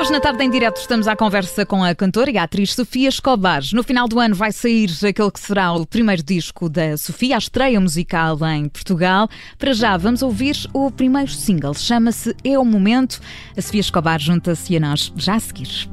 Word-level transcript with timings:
Hoje 0.00 0.12
na 0.12 0.20
tarde 0.20 0.42
em 0.42 0.50
direto 0.50 0.78
estamos 0.78 1.06
à 1.06 1.14
conversa 1.14 1.64
com 1.64 1.84
a 1.84 1.94
cantora 1.94 2.30
e 2.30 2.36
a 2.36 2.42
atriz 2.42 2.74
Sofia 2.74 3.08
Escobar. 3.08 3.62
No 3.72 3.82
final 3.82 4.08
do 4.08 4.18
ano 4.18 4.34
vai 4.34 4.50
sair 4.50 4.90
aquele 5.06 5.30
que 5.30 5.38
será 5.38 5.72
o 5.72 5.86
primeiro 5.86 6.22
disco 6.22 6.68
da 6.68 6.96
Sofia, 6.96 7.36
a 7.36 7.38
estreia 7.38 7.80
musical 7.80 8.36
em 8.48 8.68
Portugal. 8.68 9.28
Para 9.56 9.72
já 9.72 9.96
vamos 9.96 10.22
ouvir 10.22 10.56
o 10.72 10.90
primeiro 10.90 11.30
single, 11.30 11.74
chama-se 11.74 12.34
É 12.42 12.58
o 12.58 12.64
Momento. 12.64 13.20
A 13.56 13.62
Sofia 13.62 13.80
Escobar 13.80 14.18
junta-se 14.18 14.76
a 14.76 14.80
nós 14.80 15.12
já 15.16 15.36
a 15.36 15.40
seguir. 15.40 15.88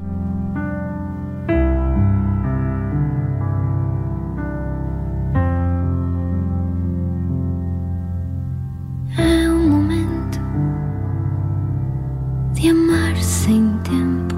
De 12.59 12.69
amar 12.69 13.15
sem 13.17 13.77
tempo, 13.83 14.35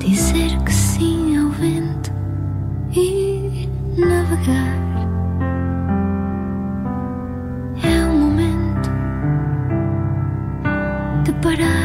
dizer 0.00 0.60
que 0.64 0.72
sim 0.72 1.36
ao 1.38 1.48
vento 1.50 2.12
e 2.92 3.68
navegar. 3.96 4.82
É 7.84 8.04
o 8.04 8.14
momento 8.14 8.90
de 11.22 11.32
parar 11.34 11.81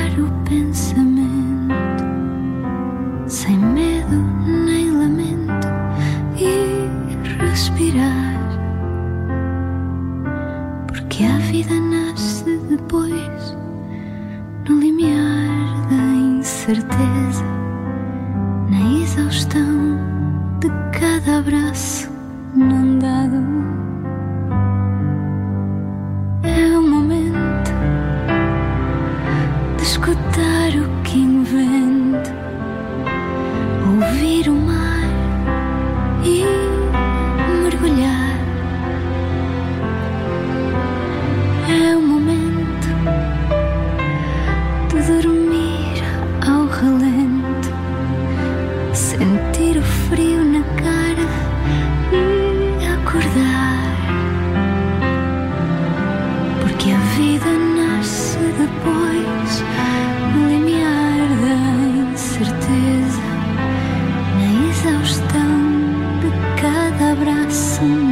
listen. 67.79 68.06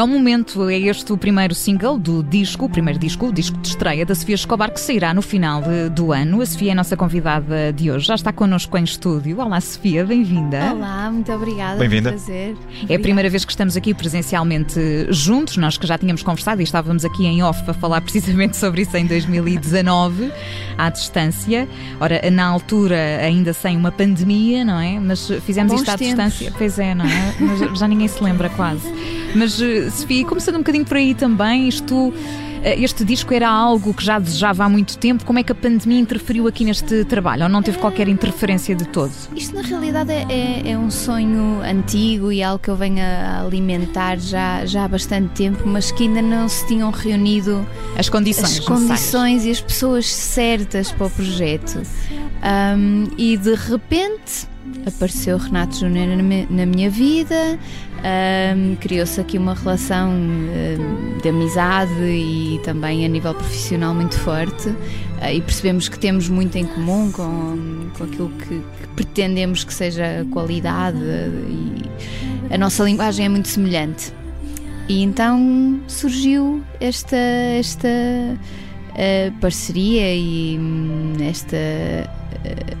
É 0.00 0.02
o 0.02 0.06
momento, 0.08 0.66
é 0.70 0.78
este 0.78 1.12
o 1.12 1.16
primeiro 1.18 1.54
single 1.54 1.98
do 1.98 2.22
disco, 2.22 2.64
o 2.64 2.70
primeiro 2.70 2.98
disco, 2.98 3.26
o 3.26 3.32
disco 3.34 3.58
de 3.58 3.68
estreia 3.68 4.06
da 4.06 4.14
Sofia 4.14 4.34
Escobar, 4.34 4.70
que 4.72 4.80
sairá 4.80 5.12
no 5.12 5.20
final 5.20 5.60
de- 5.60 5.90
do 5.90 6.10
ano. 6.10 6.40
A 6.40 6.46
Sofia 6.46 6.70
é 6.70 6.72
a 6.72 6.74
nossa 6.74 6.96
convidada 6.96 7.70
de 7.70 7.90
hoje, 7.90 8.06
já 8.06 8.14
está 8.14 8.32
connosco 8.32 8.78
em 8.78 8.84
estúdio. 8.84 9.38
Olá, 9.40 9.60
Sofia, 9.60 10.02
bem-vinda. 10.02 10.72
Olá, 10.72 11.10
muito 11.10 11.30
obrigada. 11.30 11.78
Bem-vinda. 11.78 12.08
É 12.08 12.12
um 12.12 12.16
prazer. 12.16 12.56
É 12.88 12.94
a 12.94 12.98
primeira 12.98 13.28
vez 13.28 13.44
que 13.44 13.52
estamos 13.52 13.76
aqui 13.76 13.92
presencialmente 13.92 14.80
juntos, 15.10 15.58
nós 15.58 15.76
que 15.76 15.86
já 15.86 15.98
tínhamos 15.98 16.22
conversado 16.22 16.62
e 16.62 16.64
estávamos 16.64 17.04
aqui 17.04 17.26
em 17.26 17.42
off 17.42 17.62
a 17.70 17.74
falar 17.74 18.00
precisamente 18.00 18.56
sobre 18.56 18.80
isso 18.80 18.96
em 18.96 19.04
2019, 19.04 20.32
à 20.78 20.88
distância. 20.88 21.68
Ora, 22.00 22.22
na 22.30 22.46
altura 22.46 23.18
ainda 23.22 23.52
sem 23.52 23.76
uma 23.76 23.92
pandemia, 23.92 24.64
não 24.64 24.80
é? 24.80 24.98
Mas 24.98 25.30
fizemos 25.44 25.72
Bons 25.72 25.80
isto 25.82 25.90
à 25.90 25.98
tempos. 25.98 26.32
distância. 26.32 26.54
Pois 26.56 26.78
é, 26.78 26.94
não 26.94 27.04
é? 27.04 27.34
Mas 27.38 27.78
já 27.78 27.86
ninguém 27.86 28.08
se 28.08 28.24
lembra 28.24 28.48
quase. 28.48 28.90
Mas, 29.34 29.60
eh, 29.60 29.89
Sofia, 29.90 30.24
começando 30.24 30.56
um 30.56 30.58
bocadinho 30.58 30.84
por 30.84 30.96
aí 30.96 31.14
também, 31.14 31.68
isto. 31.68 32.12
eh, 32.62 32.78
Este 32.82 33.04
disco 33.04 33.32
era 33.32 33.48
algo 33.48 33.92
que 33.94 34.04
já 34.04 34.18
desejava 34.18 34.64
há 34.64 34.68
muito 34.68 34.98
tempo. 34.98 35.24
Como 35.24 35.38
é 35.38 35.42
que 35.42 35.50
a 35.52 35.54
pandemia 35.54 35.98
interferiu 36.00 36.46
aqui 36.46 36.64
neste 36.64 37.04
trabalho? 37.06 37.44
Ou 37.44 37.48
não 37.48 37.62
teve 37.62 37.78
qualquer 37.78 38.06
interferência 38.08 38.74
de 38.74 38.84
todo? 38.86 39.12
Isto 39.34 39.54
na 39.54 39.62
realidade 39.62 40.12
é, 40.12 40.26
é- 40.28 40.70
é 40.72 40.78
um 40.78 40.90
sonho 40.90 41.60
antigo 41.62 42.30
e 42.30 42.42
algo 42.42 42.58
que 42.62 42.68
eu 42.70 42.76
venho 42.76 43.00
a 43.02 43.40
alimentar 43.42 44.18
já, 44.18 44.64
já 44.66 44.84
há 44.84 44.88
bastante 44.88 45.28
tempo, 45.34 45.62
mas 45.66 45.90
que 45.90 46.02
ainda 46.04 46.20
não 46.22 46.48
se 46.48 46.66
tinham 46.66 46.90
reunido 46.90 47.66
As 47.96 48.08
condições. 48.08 48.58
as 48.58 48.60
condições 48.60 49.44
e 49.46 49.50
as 49.50 49.60
pessoas 49.60 50.06
certas 50.06 50.92
para 50.92 51.06
o 51.06 51.10
projeto. 51.10 51.80
Ahm, 52.42 53.08
e 53.18 53.36
de 53.36 53.54
repente 53.54 54.48
apareceu 54.86 55.36
Renato 55.36 55.76
Júnior 55.78 56.06
na 56.48 56.64
minha 56.66 56.88
vida, 56.90 57.58
ahm, 58.04 58.76
criou-se 58.76 59.20
aqui 59.20 59.38
uma 59.38 59.54
relação 59.54 60.12
de 61.22 61.28
amizade 61.28 61.92
e 62.02 62.60
também 62.64 63.04
a 63.04 63.08
nível 63.08 63.34
profissional 63.34 63.94
muito 63.94 64.18
forte. 64.18 64.74
ah, 65.20 65.32
e 65.32 65.40
percebemos 65.40 65.88
que 65.88 65.98
temos 65.98 66.28
muito 66.28 66.56
em 66.56 66.66
comum 66.66 67.12
com, 67.12 67.90
com 67.96 68.04
aquilo 68.04 68.30
que, 68.30 68.46
que 68.48 68.88
pretendemos 68.96 69.64
que 69.64 69.74
seja 69.74 70.20
a 70.20 70.24
qualidade 70.32 70.98
e 70.98 72.54
a 72.54 72.58
nossa 72.58 72.82
linguagem 72.84 73.26
é 73.26 73.28
muito 73.28 73.48
semelhante. 73.48 74.12
E 74.88 75.02
então 75.02 75.80
surgiu 75.86 76.62
esta, 76.80 77.16
esta 77.16 77.88
eh, 78.96 79.32
parceria 79.40 80.14
e 80.14 80.58
hum, 80.58 81.14
esta, 81.20 81.56
eh, 81.56 82.06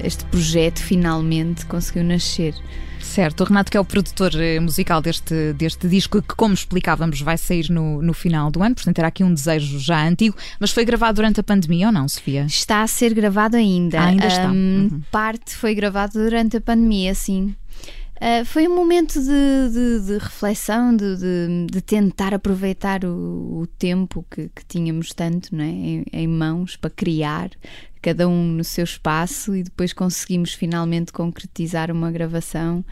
este 0.02 0.24
projeto 0.26 0.80
finalmente 0.80 1.66
conseguiu 1.66 2.04
nascer. 2.04 2.54
Certo, 3.00 3.40
o 3.40 3.44
Renato 3.44 3.70
que 3.72 3.76
é 3.76 3.80
o 3.80 3.84
produtor 3.84 4.30
eh, 4.36 4.60
musical 4.60 5.00
deste, 5.02 5.52
deste 5.54 5.88
disco, 5.88 6.22
que 6.22 6.34
como 6.36 6.54
explicávamos 6.54 7.20
vai 7.20 7.36
sair 7.36 7.68
no, 7.68 8.00
no 8.00 8.12
final 8.12 8.50
do 8.50 8.62
ano, 8.62 8.74
portanto 8.74 8.98
era 8.98 9.08
aqui 9.08 9.24
um 9.24 9.34
desejo 9.34 9.80
já 9.80 10.06
antigo, 10.06 10.36
mas 10.60 10.70
foi 10.70 10.84
gravado 10.84 11.16
durante 11.16 11.40
a 11.40 11.42
pandemia 11.42 11.86
ou 11.88 11.92
não, 11.92 12.06
Sofia? 12.06 12.44
Está 12.46 12.82
a 12.82 12.86
ser 12.86 13.12
gravado 13.14 13.56
ainda. 13.56 14.00
Ah, 14.00 14.06
ainda 14.06 14.26
está. 14.26 14.48
Hum, 14.48 14.88
Uhum. 14.90 15.02
Parte 15.10 15.54
foi 15.54 15.74
gravado 15.74 16.12
durante 16.12 16.56
a 16.56 16.60
pandemia, 16.60 17.14
sim. 17.14 17.54
Ah, 18.20 18.44
foi 18.44 18.68
um 18.68 18.74
momento 18.76 19.18
de, 19.18 19.70
de- 19.72 20.00
de 20.06 20.18
reflexão, 20.18 20.94
de, 20.94 21.16
de- 21.70 21.80
tentar 21.80 22.34
aproveitar 22.34 23.02
o, 23.04 23.60
o 23.62 23.66
tempo 23.66 24.24
que, 24.30 24.50
que 24.54 24.64
tínhamos 24.66 25.14
tanto 25.14 25.54
é? 25.56 25.64
em, 25.64 26.04
em 26.12 26.26
mãos 26.28 26.76
para 26.76 26.90
criar, 26.90 27.50
cada 28.02 28.28
um 28.28 28.44
no 28.44 28.62
seu 28.64 28.84
espaço, 28.84 29.56
e 29.56 29.62
depois 29.62 29.94
conseguimos 29.94 30.52
finalmente 30.52 31.12
concretizar 31.12 31.90
uma 31.90 32.10
gravação. 32.10 32.84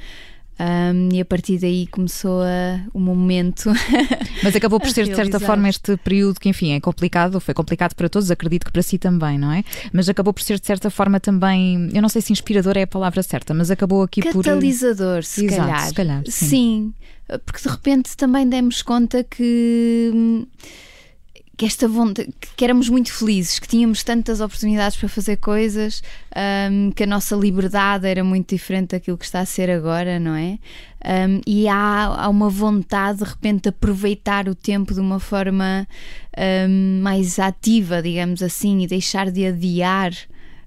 Hum, 0.61 1.09
e 1.13 1.21
a 1.21 1.25
partir 1.25 1.57
daí 1.59 1.87
começou 1.87 2.43
a- 2.43 2.81
o 2.93 2.99
momento. 2.99 3.71
Mas 4.43 4.57
acabou 4.57 4.81
por 4.81 4.91
ser, 4.91 5.07
de 5.07 5.15
certa 5.15 5.39
forma, 5.39 5.69
este 5.69 5.97
período 5.99 6.41
que, 6.41 6.49
enfim, 6.49 6.73
é 6.73 6.81
complicado, 6.81 7.39
foi 7.41 7.55
complicado 7.55 7.95
para 7.95 8.09
todos, 8.09 8.29
acredito 8.31 8.65
que 8.67 8.73
para 8.73 8.83
si 8.83 8.99
também, 8.99 9.39
não 9.39 9.53
é? 9.53 9.63
Mas 9.93 10.09
acabou 10.09 10.33
por 10.33 10.43
ser, 10.43 10.59
de 10.59 10.67
certa 10.67 10.91
forma, 10.91 11.21
também, 11.21 11.89
eu 11.95 12.03
não 12.03 12.09
sei 12.09 12.21
se 12.23 12.33
inspirador 12.33 12.77
é 12.77 12.83
a 12.83 12.87
palavra 12.89 13.23
certa, 13.23 13.55
mas 13.55 13.71
acabou 13.71 14.03
aqui 14.03 14.21
por. 14.21 14.45
Catalisador, 14.45 15.23
se 15.23 15.45
Exato, 15.45 15.61
calhar. 15.63 15.87
se 15.89 15.95
calhar, 15.95 16.23
sim. 16.27 16.47
Sim, 16.49 16.95
porque 17.47 17.63
de 17.63 17.69
repente 17.69 18.17
também 18.17 18.49
demos 18.49 18.83
conta 18.83 19.23
que, 19.23 20.45
que 21.59 21.67
esta 21.67 21.89
vontade, 21.89 22.33
que 22.57 22.65
éramos 22.65 22.89
muito 22.89 23.13
felizes, 23.13 23.59
que 23.59 23.67
tínhamos 23.67 24.05
tantas 24.05 24.41
oportunidades 24.41 24.97
para 24.97 25.09
fazer 25.09 25.39
coisas, 25.39 26.05
um, 26.71 26.93
que 26.93 27.03
a 27.03 27.07
nossa 27.07 27.35
liberdade 27.35 28.07
era 28.07 28.23
muito 28.23 28.55
diferente 28.55 28.91
daquilo 28.91 29.19
que 29.19 29.25
está 29.25 29.41
a 29.41 29.45
ser 29.45 29.69
agora, 29.69 30.21
não 30.21 30.37
é? 30.37 30.57
Um, 31.05 31.41
e 31.45 31.67
há, 31.67 32.05
há, 32.17 32.29
uma 32.29 32.49
vontade 32.49 33.19
de 33.19 33.25
repente 33.25 33.63
de 33.63 33.69
aproveitar 33.71 34.49
o 34.49 34.55
tempo 34.55 34.95
de 34.95 35.01
uma 35.01 35.19
forma 35.19 35.87
um, 36.69 37.01
mais 37.03 37.41
ativa, 37.41 38.01
digamos 38.01 38.41
assim, 38.41 38.83
e 38.83 38.87
deixar 38.87 39.29
de 39.29 39.45
adiar 39.45 40.13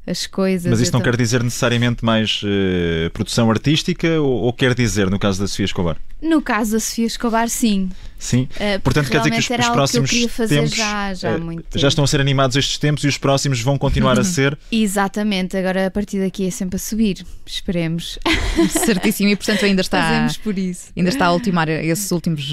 as 0.05 0.27
coisas. 0.27 0.69
Mas 0.69 0.81
isto 0.81 0.93
não 0.93 1.01
quer 1.01 1.15
dizer 1.15 1.41
necessariamente 1.41 2.03
mais 2.03 2.41
uh, 2.43 3.09
produção 3.11 3.49
artística 3.49 4.19
ou, 4.19 4.41
ou, 4.41 4.53
quer 4.53 4.73
dizer, 4.73 5.09
no 5.09 5.17
caso 5.17 5.39
da 5.39 5.47
Sofia 5.47 5.65
Escobar? 5.65 5.97
No 6.21 6.41
caso 6.41 6.73
da 6.73 6.79
Sofia 6.81 7.05
Escobar, 7.05 7.47
sim. 7.49 7.89
Sim. 8.21 8.47
Uh, 8.53 8.79
Portanto, 8.81 9.09
quer 9.09 9.17
dizer 9.17 9.31
que 9.31 9.39
os, 9.39 9.49
os 9.49 9.69
próximos 9.71 10.11
tempos 10.11 10.75
já, 10.75 11.11
já, 11.15 11.35
uh, 11.37 11.63
já, 11.75 11.87
estão 11.87 12.03
a 12.03 12.07
ser 12.07 12.21
animados 12.21 12.55
estes 12.55 12.77
tempos 12.77 13.03
e 13.03 13.07
os 13.07 13.17
próximos 13.17 13.59
vão 13.61 13.79
continuar 13.79 14.19
a 14.19 14.23
ser. 14.23 14.57
Exatamente. 14.71 15.57
Agora 15.57 15.87
a 15.87 15.91
partir 15.91 16.19
daqui 16.19 16.45
é 16.45 16.51
sempre 16.51 16.75
a 16.75 16.79
subir. 16.79 17.25
Esperemos. 17.43 18.19
Certíssimo. 18.85 19.29
E 19.29 19.35
portanto 19.35 19.65
ainda 19.65 19.81
está. 19.81 20.03
Fazemos 20.03 20.37
por 20.37 20.55
isso. 20.55 20.91
Ainda 20.95 21.09
está 21.09 21.25
a 21.25 21.33
ultimar 21.33 21.67
esses 21.67 22.11
últimos. 22.11 22.43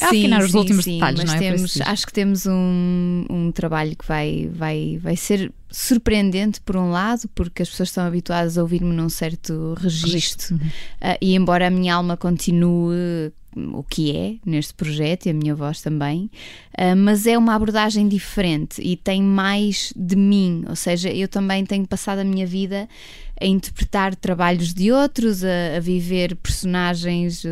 A 0.00 0.06
sim, 0.06 0.06
afinar 0.06 0.42
os 0.42 0.52
sim, 0.52 0.56
últimos 0.56 0.84
sim, 0.84 0.94
detalhes, 0.94 1.20
mas 1.20 1.30
não 1.30 1.34
é? 1.34 1.38
Temos, 1.38 1.80
acho 1.82 2.06
que 2.06 2.12
temos 2.12 2.46
um, 2.46 3.26
um 3.28 3.52
trabalho 3.52 3.94
que 3.94 4.08
vai, 4.08 4.48
vai, 4.50 4.98
vai 5.02 5.14
ser 5.14 5.52
surpreendente 5.70 6.58
por 6.62 6.74
um 6.74 6.90
lado, 6.90 7.28
porque 7.34 7.62
as 7.62 7.68
pessoas 7.68 7.90
estão 7.90 8.06
habituadas 8.06 8.56
a 8.56 8.62
ouvir-me 8.62 8.94
num 8.94 9.10
certo 9.10 9.74
registro, 9.78 10.10
registro. 10.10 10.54
Uhum. 10.54 10.66
Uh, 10.66 11.18
e 11.20 11.34
embora 11.34 11.66
a 11.66 11.70
minha 11.70 11.94
alma 11.94 12.16
continue 12.16 13.30
o 13.56 13.82
que 13.82 14.16
é 14.16 14.34
neste 14.44 14.74
projeto 14.74 15.26
e 15.26 15.30
a 15.30 15.34
minha 15.34 15.54
voz 15.54 15.80
também, 15.80 16.30
uh, 16.78 16.96
mas 16.96 17.26
é 17.26 17.36
uma 17.36 17.54
abordagem 17.54 18.08
diferente 18.08 18.80
e 18.82 18.96
tem 18.96 19.22
mais 19.22 19.92
de 19.96 20.16
mim, 20.16 20.64
ou 20.68 20.76
seja, 20.76 21.10
eu 21.10 21.28
também 21.28 21.64
tenho 21.64 21.86
passado 21.86 22.20
a 22.20 22.24
minha 22.24 22.46
vida 22.46 22.88
a 23.42 23.46
interpretar 23.46 24.14
trabalhos 24.14 24.72
de 24.72 24.92
outros, 24.92 25.44
a, 25.44 25.76
a 25.76 25.80
viver 25.80 26.36
personagens, 26.36 27.42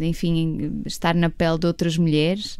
enfim, 0.00 0.82
estar 0.86 1.14
na 1.14 1.30
pele 1.30 1.58
de 1.58 1.66
outras 1.66 1.98
mulheres. 1.98 2.56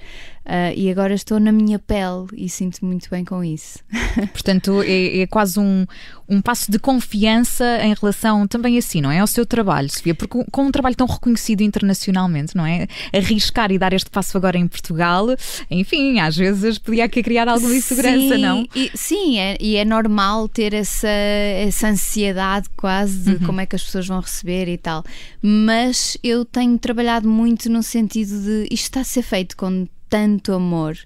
Uh, 0.46 0.70
e 0.76 0.88
agora 0.88 1.12
estou 1.12 1.40
na 1.40 1.50
minha 1.50 1.76
pele 1.76 2.26
e 2.37 2.49
sinto 2.49 2.87
muito 2.87 3.11
bem 3.11 3.25
com 3.25 3.43
isso. 3.43 3.81
Portanto, 4.32 4.81
é, 4.81 5.23
é, 5.23 5.26
quase 5.26 5.58
um, 5.58 5.84
um 6.28 6.40
passo 6.40 6.70
de 6.70 6.78
confiança 6.78 7.81
em 7.82 7.93
relação 7.93 8.46
também 8.46 8.79
assim, 8.79 9.00
não 9.00 9.11
é? 9.11 9.19
Ao 9.19 9.26
seu 9.26 9.44
trabalho, 9.44 9.90
Sofia, 9.90 10.14
porque 10.14 10.44
com 10.52 10.67
um 10.67 10.70
trabalho 10.70 10.94
tão 10.94 11.08
reconhecido 11.08 11.62
internacionalmente, 11.62 12.55
não 12.55 12.64
é? 12.64 12.87
Arriscar 13.12 13.72
e 13.72 13.79
dar 13.79 13.93
este 13.93 14.08
passo 14.08 14.37
agora 14.37 14.56
em 14.56 14.69
Portugal, 14.69 15.26
enfim, 15.69 16.20
às 16.20 16.37
vezes 16.37 16.79
podia 16.79 17.06
aqui 17.06 17.25
criar 17.25 17.49
alguma 17.49 17.75
insegurança, 17.75 18.37
sim, 18.37 18.40
não? 18.40 18.64
E, 18.72 18.93
sim, 18.94 19.40
é, 19.40 19.56
e 19.61 19.75
é 19.75 19.84
normal 19.84 20.49
ter 20.49 20.75
essa, 20.75 21.08
essa 21.08 21.88
ansiedade 21.88 22.65
quase 22.76 23.18
de 23.18 23.30
uhum. 23.32 23.46
como 23.46 23.60
é 23.60 23.66
que 23.66 23.76
as 23.76 23.82
pessoas 23.82 24.06
vão 24.06 24.20
receber 24.20 24.68
e 24.68 24.78
tal. 24.78 25.04
Mas 25.42 26.16
eu 26.22 26.44
tenho 26.44 26.78
trabalhado 26.78 27.28
muito 27.28 27.70
no 27.70 27.82
sentido 27.82 28.40
de 28.40 28.68
isto 28.70 28.84
está 28.84 29.00
a 29.00 29.04
ser 29.04 29.22
feito 29.22 29.56
com 29.56 29.86
tanto 30.08 30.52
amor, 30.52 30.96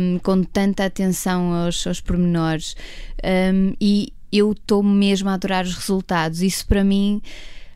um, 0.00 0.18
com 0.18 0.42
tanta 0.42 0.84
atenção 0.84 1.52
aos, 1.52 1.86
aos 1.86 2.00
pormenores 2.00 2.74
um, 3.22 3.74
e 3.80 4.12
eu 4.32 4.52
estou 4.52 4.82
mesmo 4.82 5.28
a 5.28 5.34
adorar 5.34 5.64
os 5.64 5.74
resultados. 5.74 6.40
Isso 6.40 6.66
para 6.66 6.82
mim, 6.82 7.20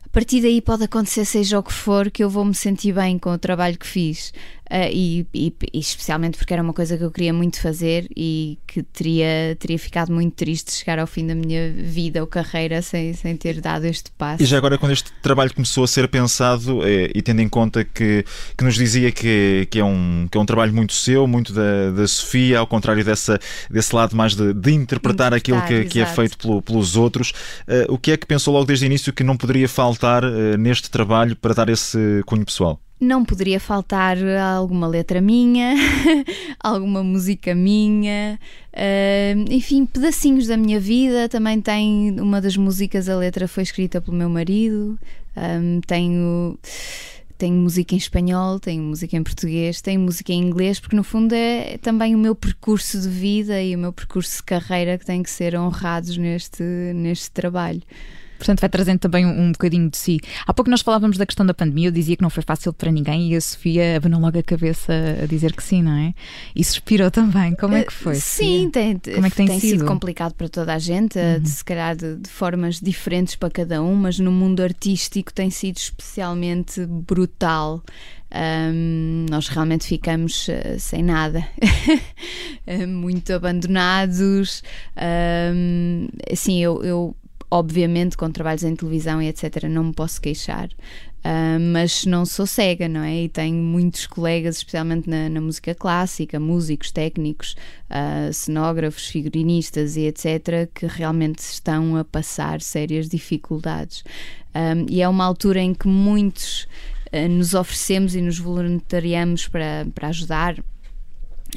a 0.05 0.09
partir 0.09 0.41
daí 0.41 0.59
pode 0.61 0.83
acontecer 0.83 1.25
seja 1.25 1.59
o 1.59 1.63
que 1.63 1.71
for, 1.71 2.09
que 2.09 2.23
eu 2.23 2.29
vou 2.29 2.43
me 2.43 2.55
sentir 2.55 2.93
bem 2.93 3.19
com 3.19 3.31
o 3.31 3.37
trabalho 3.37 3.77
que 3.77 3.85
fiz. 3.85 4.33
Uh, 4.69 4.91
e, 4.91 5.27
e, 5.33 5.53
e, 5.73 5.79
especialmente 5.79 6.37
porque 6.37 6.53
era 6.53 6.61
uma 6.61 6.73
coisa 6.73 6.97
que 6.97 7.03
eu 7.03 7.11
queria 7.11 7.33
muito 7.33 7.61
fazer 7.61 8.07
e 8.15 8.59
que 8.67 8.83
teria, 8.83 9.55
teria 9.59 9.79
ficado 9.79 10.11
muito 10.11 10.33
triste 10.35 10.73
chegar 10.73 10.99
ao 10.99 11.07
fim 11.07 11.25
da 11.25 11.33
minha 11.33 11.71
vida 11.71 12.21
ou 12.21 12.27
carreira 12.27 12.81
sem, 12.81 13.13
sem 13.13 13.35
ter 13.35 13.61
dado 13.61 13.85
este 13.85 14.11
passo. 14.11 14.43
E 14.43 14.45
já 14.45 14.57
agora, 14.57 14.77
quando 14.77 14.91
este 14.91 15.11
trabalho 15.21 15.53
começou 15.53 15.83
a 15.83 15.87
ser 15.87 16.07
pensado 16.07 16.85
eh, 16.85 17.11
e 17.15 17.21
tendo 17.21 17.41
em 17.41 17.49
conta 17.49 17.83
que, 17.83 18.25
que 18.57 18.63
nos 18.63 18.75
dizia 18.75 19.11
que, 19.11 19.67
que, 19.71 19.79
é 19.79 19.83
um, 19.83 20.27
que 20.29 20.37
é 20.37 20.41
um 20.41 20.45
trabalho 20.45 20.73
muito 20.73 20.93
seu, 20.93 21.25
muito 21.25 21.53
da, 21.53 21.91
da 21.91 22.07
Sofia, 22.07 22.59
ao 22.59 22.67
contrário 22.67 23.03
dessa, 23.03 23.39
desse 23.69 23.95
lado 23.95 24.15
mais 24.15 24.35
de, 24.35 24.53
de 24.53 24.71
interpretar, 24.71 25.07
interpretar 25.17 25.33
aquilo 25.33 25.61
que, 25.63 25.85
que, 25.85 25.99
é 25.99 26.05
feito 26.05 26.37
pelo, 26.37 26.61
pelos 26.61 26.95
outros, 26.95 27.31
uh, 27.67 27.93
o 27.93 27.97
que 27.97 28.11
é 28.11 28.17
que 28.17 28.25
pensou 28.25 28.53
logo 28.53 28.65
desde 28.65 28.85
o 28.85 28.87
início 28.87 29.13
que 29.13 29.23
não 29.23 29.37
poderia 29.37 29.67
faltar 29.67 30.23
uh, 30.23 30.57
neste 30.57 30.89
trabalho 30.89 31.35
para 31.35 31.53
dar 31.53 31.69
esse 31.69 32.21
cunho 32.25 32.45
pessoal? 32.45 32.79
Não 32.99 33.23
poderia 33.23 33.59
faltar 33.59 34.17
alguma 34.55 34.87
letra 34.87 35.21
minha, 35.21 35.75
alguma 36.59 37.03
música 37.03 37.53
minha, 37.53 38.39
uh, 38.73 39.53
enfim, 39.53 39.85
pedacinhos 39.85 40.47
da 40.47 40.57
minha 40.57 40.79
vida. 40.79 41.29
Também 41.29 41.61
tem 41.61 42.19
uma 42.19 42.41
das 42.41 42.57
músicas, 42.57 43.07
a 43.07 43.15
letra 43.15 43.47
foi 43.47 43.63
escrita 43.63 44.01
pelo 44.01 44.17
meu 44.17 44.29
marido. 44.29 44.97
Um, 45.35 45.79
tenho 45.81 46.57
tenho 47.37 47.55
música 47.55 47.93
em 47.93 47.99
espanhol, 47.99 48.59
tenho 48.59 48.81
música 48.81 49.15
em 49.15 49.21
português, 49.21 49.79
tenho 49.79 50.01
música 50.01 50.33
em 50.33 50.41
inglês, 50.41 50.79
porque 50.79 50.95
no 50.95 51.03
fundo 51.03 51.33
é 51.33 51.77
também 51.77 52.15
o 52.15 52.17
meu 52.17 52.33
percurso 52.33 52.99
de 52.99 53.07
vida 53.07 53.61
e 53.61 53.75
o 53.75 53.79
meu 53.79 53.93
percurso 53.93 54.37
de 54.37 54.43
carreira 54.43 54.97
que 54.97 55.05
tem 55.05 55.21
que 55.21 55.29
ser 55.29 55.55
honrados 55.55 56.17
neste, 56.17 56.63
neste 56.95 57.29
trabalho. 57.29 57.83
Portanto, 58.37 58.59
vai 58.59 58.69
trazendo 58.69 58.99
também 58.99 59.25
um, 59.25 59.47
um 59.47 59.51
bocadinho 59.51 59.89
de 59.89 59.97
si. 59.97 60.19
Há 60.45 60.53
pouco 60.53 60.69
nós 60.69 60.81
falávamos 60.81 61.17
da 61.17 61.25
questão 61.25 61.45
da 61.45 61.53
pandemia, 61.53 61.87
eu 61.87 61.91
dizia 61.91 62.15
que 62.15 62.21
não 62.21 62.29
foi 62.29 62.43
fácil 62.43 62.71
para 62.73 62.91
ninguém 62.91 63.31
e 63.31 63.35
a 63.35 63.41
Sofia 63.41 63.97
abanou 63.97 64.19
logo 64.19 64.37
a 64.37 64.43
cabeça 64.43 64.93
a 65.23 65.25
dizer 65.25 65.53
que 65.53 65.63
sim, 65.63 65.81
não 65.81 65.97
é? 65.97 66.13
E 66.55 66.63
suspirou 66.63 67.09
também. 67.09 67.55
Como 67.55 67.75
é 67.75 67.83
que 67.83 67.93
foi? 67.93 68.13
Eh, 68.15 68.19
sim, 68.19 68.69
tem, 68.71 68.97
Como 68.97 69.25
é 69.25 69.29
que 69.29 69.35
tem, 69.35 69.47
tem 69.47 69.59
sido? 69.59 69.79
sido? 69.79 69.85
complicado 69.85 70.33
para 70.33 70.49
toda 70.49 70.73
a 70.73 70.79
gente, 70.79 71.17
uhum. 71.17 71.39
de, 71.39 71.49
se 71.49 71.63
calhar 71.63 71.95
de, 71.95 72.15
de, 72.17 72.29
formas 72.29 72.79
diferentes 72.79 73.35
para 73.35 73.49
cada 73.49 73.81
um, 73.81 73.95
mas 73.95 74.19
no 74.19 74.31
mundo 74.31 74.61
artístico 74.61 75.33
tem 75.33 75.49
sido 75.49 75.77
especialmente 75.77 76.85
brutal. 76.85 77.83
Um, 78.29 79.25
nós 79.29 79.47
realmente 79.47 79.87
ficamos 79.87 80.49
uh, 80.49 80.77
sem 80.77 81.01
nada, 81.01 81.47
muito 82.87 83.31
abandonados. 83.31 84.61
Um, 84.97 86.07
assim, 86.31 86.61
eu, 86.61 86.83
eu 86.83 87.15
obviamente 87.49 88.17
com 88.17 88.29
trabalhos 88.29 88.63
em 88.63 88.75
televisão 88.75 89.21
e 89.21 89.27
etc 89.27 89.63
não 89.69 89.85
me 89.85 89.93
posso 89.93 90.21
queixar. 90.21 90.69
Uh, 91.25 91.59
mas 91.59 92.05
não 92.05 92.25
sou 92.25 92.45
cega 92.45 92.87
não 92.87 93.01
é? 93.01 93.23
E 93.23 93.29
tenho 93.29 93.55
muitos 93.55 94.05
colegas 94.07 94.57
especialmente 94.57 95.09
na, 95.09 95.27
na 95.27 95.41
música 95.41 95.73
clássica 95.73 96.39
músicos 96.39 96.91
técnicos 96.91 97.55
uh, 97.89 98.31
cenógrafos 98.31 99.07
figurinistas 99.07 99.97
e 99.97 100.01
etc 100.01 100.69
que 100.73 100.85
realmente 100.85 101.39
estão 101.39 101.97
a 101.97 102.05
passar 102.05 102.61
sérias 102.61 103.09
dificuldades. 103.09 104.03
Um, 104.55 104.85
e 104.89 105.01
é 105.01 105.09
uma 105.09 105.25
altura 105.25 105.59
em 105.59 105.73
que 105.73 105.87
muitos 105.87 106.67
uh, 107.11 107.27
nos 107.29 107.53
oferecemos 107.53 108.15
e 108.15 108.21
nos 108.21 108.39
voluntariamos 108.39 109.47
para, 109.47 109.87
para 109.93 110.09
ajudar 110.09 110.55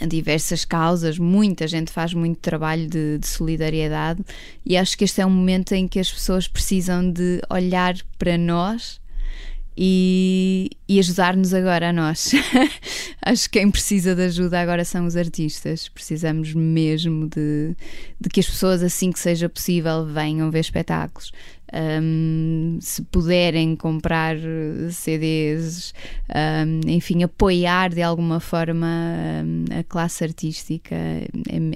diversas 0.06 0.64
causas, 0.64 1.18
muita 1.18 1.66
gente 1.68 1.90
faz 1.90 2.14
muito 2.14 2.38
trabalho 2.38 2.86
de, 2.88 3.18
de, 3.18 3.26
solidariedade 3.26 4.22
e 4.64 4.76
acho 4.76 4.96
que 4.96 5.04
este 5.04 5.20
é 5.20 5.26
um 5.26 5.30
momento 5.30 5.72
em 5.72 5.86
que 5.86 5.98
as 5.98 6.10
pessoas 6.10 6.48
precisam 6.48 7.10
de 7.10 7.40
olhar 7.50 7.94
para 8.18 8.36
nós 8.38 9.00
e, 9.76 10.70
e 10.88 10.98
ajudar-nos 10.98 11.54
agora 11.54 11.88
a 11.88 11.92
nós. 11.92 12.32
acho 13.24 13.44
que 13.44 13.58
quem 13.58 13.70
precisa 13.70 14.14
de 14.14 14.22
ajuda 14.24 14.60
agora 14.60 14.84
são 14.84 15.06
os 15.06 15.16
artistas. 15.16 15.88
Precisamos 15.88 16.52
mesmo 16.52 17.26
de, 17.28 17.74
de 18.20 18.28
que 18.28 18.40
as 18.40 18.46
pessoas, 18.46 18.82
assim 18.82 19.10
que 19.10 19.18
seja 19.18 19.48
possível, 19.48 20.04
venham 20.04 20.50
ver 20.50 20.60
espetáculos 20.60 21.32
um, 21.72 22.78
se 22.80 23.02
puderem 23.02 23.76
comprar 23.76 24.36
CDs, 24.90 25.94
um, 26.28 26.88
enfim, 26.88 27.22
apoiar 27.22 27.90
de 27.90 28.02
alguma 28.02 28.40
forma 28.40 28.86
a 29.78 29.82
classe 29.84 30.24
artística 30.24 30.94
é, 30.94 31.28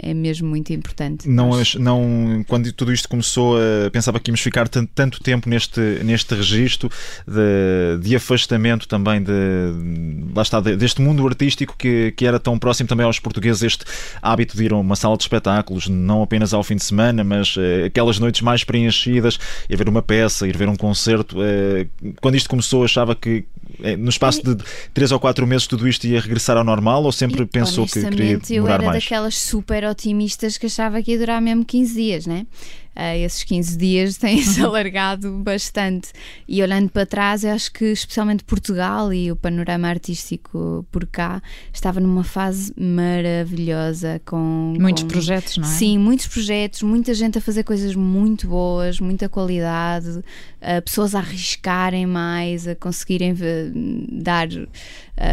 é 0.03 0.15
mesmo 0.15 0.49
muito 0.49 0.73
importante. 0.73 1.29
Não, 1.29 1.51
não, 1.79 2.45
quando 2.47 2.73
tudo 2.73 2.93
isto 2.93 3.09
começou, 3.09 3.57
pensava 3.93 4.19
que 4.19 4.31
íamos 4.31 4.41
ficar 4.41 4.69
tanto, 4.69 4.91
tanto 4.95 5.21
tempo 5.23 5.49
neste, 5.49 5.81
neste 6.03 6.35
registro 6.35 6.91
de, 7.27 7.99
de 8.03 8.17
afastamento 8.17 8.89
também 8.89 9.23
de, 9.23 9.33
lá 10.35 10.43
está, 10.43 10.61
deste 10.61 11.01
mundo 11.01 11.27
artístico 11.27 11.75
que, 11.77 12.13
que 12.13 12.27
era 12.27 12.39
tão 12.39 12.59
próximo 12.59 12.89
também 12.89 13.05
aos 13.05 13.19
portugueses, 13.19 13.63
este 13.63 13.85
hábito 14.23 14.57
de 14.57 14.65
ir 14.65 14.73
a 14.73 14.77
uma 14.77 14.97
sala 14.97 15.17
de 15.17 15.23
espetáculos, 15.23 15.89
não 15.89 16.23
apenas 16.23 16.55
ao 16.55 16.63
fim 16.63 16.77
de 16.77 16.85
semana, 16.85 17.23
mas 17.23 17.57
uh, 17.57 17.87
aquelas 17.87 18.19
noites 18.19 18.41
mais 18.41 18.65
preenchidas, 18.65 19.39
e 19.69 19.75
ver 19.85 19.91
uma 19.91 20.03
peça, 20.03 20.47
ir 20.49 20.57
ver 20.57 20.69
um 20.69 20.77
concerto. 20.77 21.37
Eh, 21.43 21.87
quando 22.21 22.35
isto 22.35 22.49
começou, 22.49 22.85
achava 22.85 23.15
que 23.15 23.45
eh, 23.83 23.97
no 23.97 24.09
espaço 24.09 24.43
de 24.43 24.63
3 24.93 25.13
ou 25.13 25.21
4 25.21 25.47
meses 25.47 25.67
tudo 25.67 25.89
isto 25.89 26.07
ia 26.07 26.21
regressar 26.21 26.57
ao 26.57 26.65
normal 26.65 27.03
ou 27.05 27.13
sempre 27.13 27.43
e, 27.43 27.47
pensou 27.47 27.87
que 27.87 27.93
queria 27.93 28.39
demorar 28.39 28.39
mais? 28.39 28.49
eu 28.49 28.69
era 28.69 28.93
daquelas 28.93 29.39
super 29.39 29.85
otimistas 29.85 30.57
que 30.57 30.67
achava 30.67 31.03
que 31.03 31.13
ia 31.13 31.19
durar 31.19 31.41
mesmo 31.41 31.65
15 31.65 31.95
dias, 31.95 32.27
né? 32.27 32.47
Uh, 32.97 33.25
esses 33.25 33.43
15 33.43 33.77
dias 33.77 34.17
têm-se 34.19 34.63
alargado 34.63 35.31
bastante. 35.39 36.11
E 36.47 36.63
olhando 36.63 36.89
para 36.91 37.05
trás, 37.05 37.43
eu 37.43 37.51
acho 37.51 37.73
que 37.73 37.87
especialmente 37.87 38.45
Portugal 38.45 39.13
e 39.13 39.33
o 39.33 39.37
panorama 39.37 39.89
artístico 39.89 40.87
por 40.93 41.05
cá 41.07 41.43
estava 41.73 41.99
numa 41.99 42.23
fase 42.23 42.73
maravilhosa 42.79 44.21
com 44.25 44.75
muitos 44.79 45.03
com, 45.03 45.09
projetos, 45.09 45.57
não 45.57 45.65
é? 45.65 45.71
Sim, 45.71 45.99
muitos 45.99 46.27
projetos, 46.29 46.83
muita 46.83 47.13
gente 47.15 47.39
a 47.39 47.41
fazer 47.41 47.65
coisas 47.65 47.97
muito 47.97 48.47
boas, 48.47 49.01
muita 49.01 49.29
qualidade, 49.29 50.09
uh, 50.09 50.83
pessoas 50.85 51.15
a 51.15 51.19
arriscarem 51.19 52.07
mais, 52.07 52.69
a 52.69 52.77
conseguirem 52.77 53.35
dar 54.11 54.49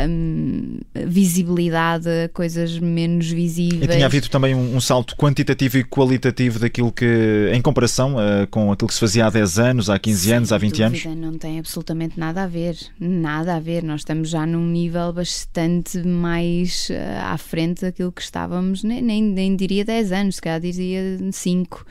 um, 0.08 0.80
visibilidade 1.08 2.08
a 2.08 2.30
coisas 2.30 2.78
menos 2.78 3.30
visíveis. 3.30 3.84
E 3.84 3.88
tinha 3.88 4.06
havido 4.06 4.30
também 4.30 4.54
um, 4.54 4.76
um 4.76 4.82
salto 4.82 5.16
quantitativo 5.16 5.78
e 5.78 5.84
qualitativo 5.84 6.60
daquilo 6.60 6.92
que 6.92 7.51
em 7.52 7.62
comparação 7.62 8.16
uh, 8.16 8.48
com 8.50 8.72
aquilo 8.72 8.88
que 8.88 8.94
se 8.94 9.00
fazia 9.00 9.26
há 9.26 9.30
10 9.30 9.60
anos, 9.60 9.90
há 9.90 10.00
15 10.00 10.20
Sem 10.20 10.34
anos, 10.34 10.52
há 10.52 10.58
20 10.58 10.72
dúvida, 10.72 10.88
anos? 10.88 11.22
Não 11.22 11.38
tem 11.38 11.60
absolutamente 11.60 12.20
nada 12.20 12.44
a 12.44 12.48
ver. 12.48 12.78
Nada 13.00 13.56
a 13.56 13.60
ver. 13.60 13.84
Nós 13.84 14.02
estamos 14.02 14.30
já 14.30 14.46
num 14.46 14.66
nível 14.66 15.12
bastante 15.14 16.00
mais 16.00 16.90
uh, 16.90 16.94
à 17.26 17.38
frente 17.38 17.82
daquilo 17.82 18.12
que 18.12 18.22
estávamos, 18.22 18.84
nem, 18.84 19.02
nem, 19.02 19.24
nem 19.24 19.56
diria 19.56 19.86
10 19.86 20.12
anos, 20.12 20.36
se 20.36 20.42
calhar 20.42 20.60
diria 20.60 21.02
5 21.32 21.86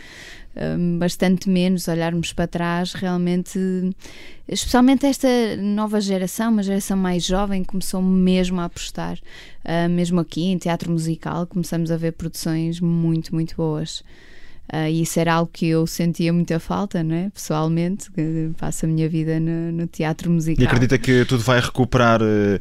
bastante 0.99 1.49
menos, 1.49 1.87
olharmos 1.87 2.33
para 2.33 2.47
trás, 2.47 2.93
realmente, 2.93 3.59
especialmente 4.49 5.07
esta 5.07 5.29
nova 5.57 6.01
geração, 6.01 6.51
uma 6.51 6.63
geração 6.63 6.97
mais 6.97 7.25
jovem, 7.25 7.63
começou 7.63 8.03
mesmo 8.03 8.61
a 8.61 8.65
apostar, 8.65 9.17
mesmo 9.89 10.19
aqui 10.21 10.47
em 10.47 10.59
teatro 10.59 10.91
musical, 10.91 11.47
começamos 11.47 11.91
a 11.91 11.97
ver 11.97 12.13
produções 12.13 12.81
muito, 12.81 13.33
muito 13.33 13.55
boas. 13.57 14.03
Uh, 14.73 14.89
e 14.89 15.03
isso 15.03 15.19
era 15.19 15.35
algo 15.35 15.51
que 15.53 15.67
eu 15.67 15.85
sentia 15.85 16.33
muita 16.33 16.61
falta, 16.61 17.03
não 17.03 17.15
é? 17.15 17.31
Pessoalmente, 17.31 18.09
passo 18.57 18.87
a 18.87 18.89
minha 18.89 19.09
vida 19.09 19.41
no, 19.41 19.73
no 19.73 19.87
teatro 19.89 20.31
musical. 20.31 20.63
E 20.63 20.67
acredita 20.67 20.97
que 20.97 21.25
tudo 21.25 21.43
vai 21.43 21.61
recuperar 21.61 22.23
uh, 22.23 22.61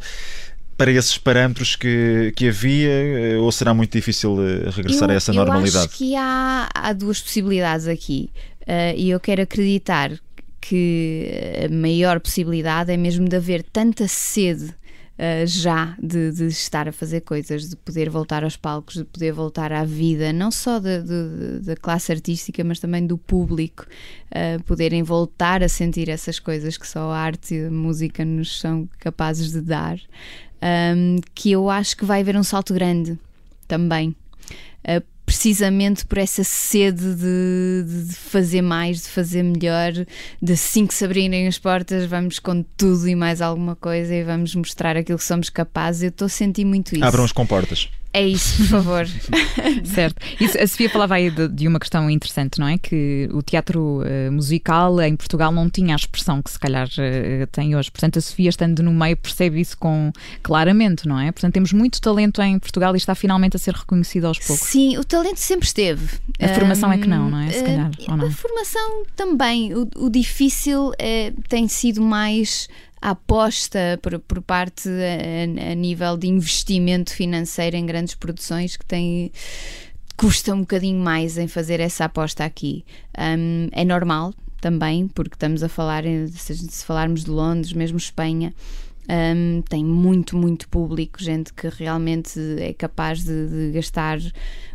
para 0.76 0.92
esses 0.92 1.20
parâmetros 1.20 1.76
que, 1.76 2.34
que 2.36 2.48
havia 2.48 3.38
uh, 3.38 3.44
ou 3.44 3.52
será 3.52 3.76
muito 3.76 3.92
difícil 3.92 4.38
regressar 4.72 5.10
eu, 5.10 5.14
a 5.14 5.18
essa 5.18 5.32
normalidade? 5.32 5.76
Eu 5.76 5.82
acho 5.84 5.98
que 5.98 6.16
há, 6.16 6.68
há 6.74 6.94
duas 6.94 7.22
possibilidades 7.22 7.88
aqui 7.88 8.32
e 8.96 9.10
eu 9.10 9.20
quero 9.20 9.42
acreditar 9.42 10.12
que 10.62 11.32
a 11.66 11.74
maior 11.74 12.20
possibilidade 12.20 12.92
é 12.92 12.98
mesmo 12.98 13.28
de 13.28 13.36
haver 13.36 13.64
tanta 13.64 14.08
sede 14.08 14.74
uh, 15.20 15.46
já 15.46 15.96
de, 16.02 16.32
de, 16.32 16.48
estar 16.48 16.88
a 16.88 16.92
fazer 16.92 17.22
coisas, 17.22 17.70
de 17.70 17.76
poder 17.76 18.10
voltar 18.10 18.44
aos 18.44 18.56
palcos, 18.56 18.96
de 18.96 19.04
poder 19.04 19.34
voltar 19.34 19.72
à 19.74 19.84
vida, 19.84 20.32
não 20.32 20.50
só 20.50 20.80
da 20.80 21.76
classe 21.80 22.12
artística, 22.12 22.64
mas 22.64 22.80
também 22.80 23.06
do 23.06 23.18
público, 23.18 23.86
uh, 24.32 24.64
poderem 24.64 25.04
voltar 25.04 25.62
a 25.62 25.68
sentir 25.68 26.08
essas 26.08 26.40
coisas 26.40 26.78
que 26.78 26.88
só 26.88 27.12
a 27.12 27.18
arte 27.18 27.56
e 27.56 27.66
a 27.66 27.72
música 27.72 28.24
nos 28.24 28.60
são 28.60 28.88
capazes 28.98 29.52
de 29.52 29.62
dar, 29.62 30.00
um, 30.96 31.18
que 31.36 31.52
eu 31.52 31.70
acho 31.70 31.98
que 31.98 32.06
vai 32.06 32.22
haver 32.22 32.38
um 32.38 32.44
salto 32.44 32.74
grande 32.74 33.20
também. 33.68 34.16
Uh, 34.84 35.04
precisamente 35.30 36.08
por 36.08 36.18
essa 36.18 36.44
sede 36.44 37.14
de, 37.14 37.84
de, 38.08 38.16
fazer 38.16 38.64
mais, 38.64 39.04
de 39.04 39.10
fazer 39.10 39.44
melhor, 39.44 39.92
de 40.42 40.54
assim 40.54 40.88
que 40.88 40.94
se 40.94 41.06
abrirem 41.06 41.48
as 41.48 41.60
portas, 41.60 42.08
vamos 42.08 42.40
com 42.40 42.64
tudo 42.76 43.08
e 43.08 43.14
mais 43.14 43.40
alguma 43.40 43.76
coisa 43.76 44.12
e 44.16 44.24
vamos 44.24 44.56
mostrar 44.56 44.98
aquilo 44.98 45.20
que 45.20 45.24
somos 45.24 45.52
capazes. 45.52 46.02
Eu 46.02 46.10
estou 46.10 46.26
a 46.26 46.30
sentir 46.30 46.66
muito 46.66 46.96
isso. 46.96 47.06
Abram 47.06 47.24
as 47.24 47.32
comportas. 47.32 47.90
É 48.12 48.28
isso, 48.28 48.58
por 48.58 48.68
favor. 48.68 49.08
certo. 49.86 50.20
Isso, 50.40 50.58
a 50.58 50.66
Sofia 50.66 50.90
falava 50.90 51.16
aí 51.16 51.30
de, 51.30 51.48
de, 51.48 51.68
uma 51.68 51.80
questão 51.80 52.10
interessante, 52.10 52.60
não 52.60 52.68
é? 52.68 52.78
Que 52.78 53.30
o 53.32 53.42
teatro 53.44 54.02
uh, 54.02 54.32
musical 54.32 55.00
em 55.02 55.16
Portugal 55.16 55.52
não 55.52 55.70
tinha 55.70 55.94
a 55.94 55.96
expressão 55.96 56.42
que 56.42 56.50
se 56.50 56.58
calhar 56.58 56.88
uh, 56.88 57.48
tem 57.52 57.76
hoje. 57.76 57.92
Portanto, 57.92 58.18
a 58.18 58.22
Sofia, 58.22 58.50
estando 58.50 58.82
no 58.82 58.92
meio, 58.92 59.16
percebe 59.16 59.62
isso 59.62 59.78
com 59.78 60.12
claramente, 60.42 61.08
não 61.08 61.20
é? 61.20 61.32
Portanto, 61.32 61.54
temos 61.54 61.72
muito 61.72 62.02
talento 62.02 62.42
em 62.42 62.58
Portugal 62.58 62.96
e 62.96 62.98
está 62.98 63.14
finalmente 63.14 63.56
a 63.56 63.60
ser 63.60 63.76
reconhecido 63.76 64.26
aos 64.26 64.40
poucos. 64.40 64.68
Sim, 64.68 64.98
o 64.98 65.04
talento 65.04 65.38
sempre 65.38 65.68
esteve. 65.68 66.18
A 66.40 66.48
formação 66.50 66.90
um, 66.90 66.94
é 66.94 66.98
que 66.98 67.08
não, 67.08 67.30
não 67.30 67.40
é? 67.40 67.52
Se 67.52 67.64
calhar, 67.64 67.92
uh, 67.92 68.26
A 68.26 68.32
formação 68.32 69.04
também. 69.16 69.76
O, 69.76 69.88
o 69.98 70.10
difícil 70.10 70.92
tem 71.48 71.68
sido 71.68 72.02
mais 72.02 72.68
aposta 73.02 74.00
por, 74.02 74.20
por 74.20 74.42
parte 74.42 74.90
a, 74.90 75.72
a, 75.72 75.76
nível 75.76 76.18
de 76.18 76.28
investimento 76.28 77.14
financeiro 77.14 77.76
em 77.76 77.86
grandes 77.86 78.16
produções 78.16 78.76
que 78.76 78.86
tem 78.86 79.32
custa 80.18 80.54
um 80.54 80.62
bocadinho 80.62 81.00
mais 81.02 81.38
em 81.38 81.48
fazer 81.48 81.80
essa 81.80 82.06
aposta 82.06 82.44
aqui. 82.44 82.84
Um, 83.18 83.70
é 83.72 83.86
normal 83.86 84.34
também, 84.60 85.08
porque 85.08 85.36
estamos 85.36 85.64
a 85.64 85.70
falar, 85.70 86.04
se, 86.04 86.58
se 86.58 86.86
falarmos 86.86 87.24
de 87.24 87.32
Londres, 87.32 87.72
mesmo 87.72 87.98
Espanha, 87.98 88.54
um, 89.10 89.62
tem 89.62 89.84
muito, 89.84 90.38
muito 90.38 90.68
público, 90.70 91.24
gente 91.24 91.54
que 91.54 91.68
realmente 91.68 92.40
é 92.60 92.74
capaz 92.74 93.24
de, 93.24 93.48
de 93.48 93.72
gastar 93.72 94.20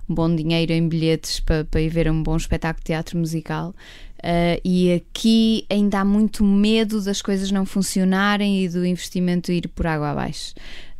um 0.09 0.15
bom 0.15 0.35
dinheiro 0.35 0.73
em 0.73 0.89
bilhetes 0.89 1.41
para, 1.41 1.65
para 1.65 1.81
ir 1.81 1.89
ver 1.89 2.11
um 2.11 2.23
bom 2.23 2.37
espetáculo 2.37 2.81
de 2.81 2.87
teatro 2.87 3.19
musical. 3.19 3.75
Uh, 4.19 4.59
e 4.65 4.93
aqui 4.95 5.67
ainda 5.69 6.01
há 6.01 6.05
muito 6.05 6.43
medo 6.43 7.03
das 7.03 7.21
coisas 7.21 7.51
não 7.51 7.67
funcionarem 7.67 8.65
e 8.65 8.69
do 8.69 8.85
investimento 8.85 9.53
ir 9.53 9.69
por 9.69 9.87
água 9.87 10.11
abaixo. 10.11 10.55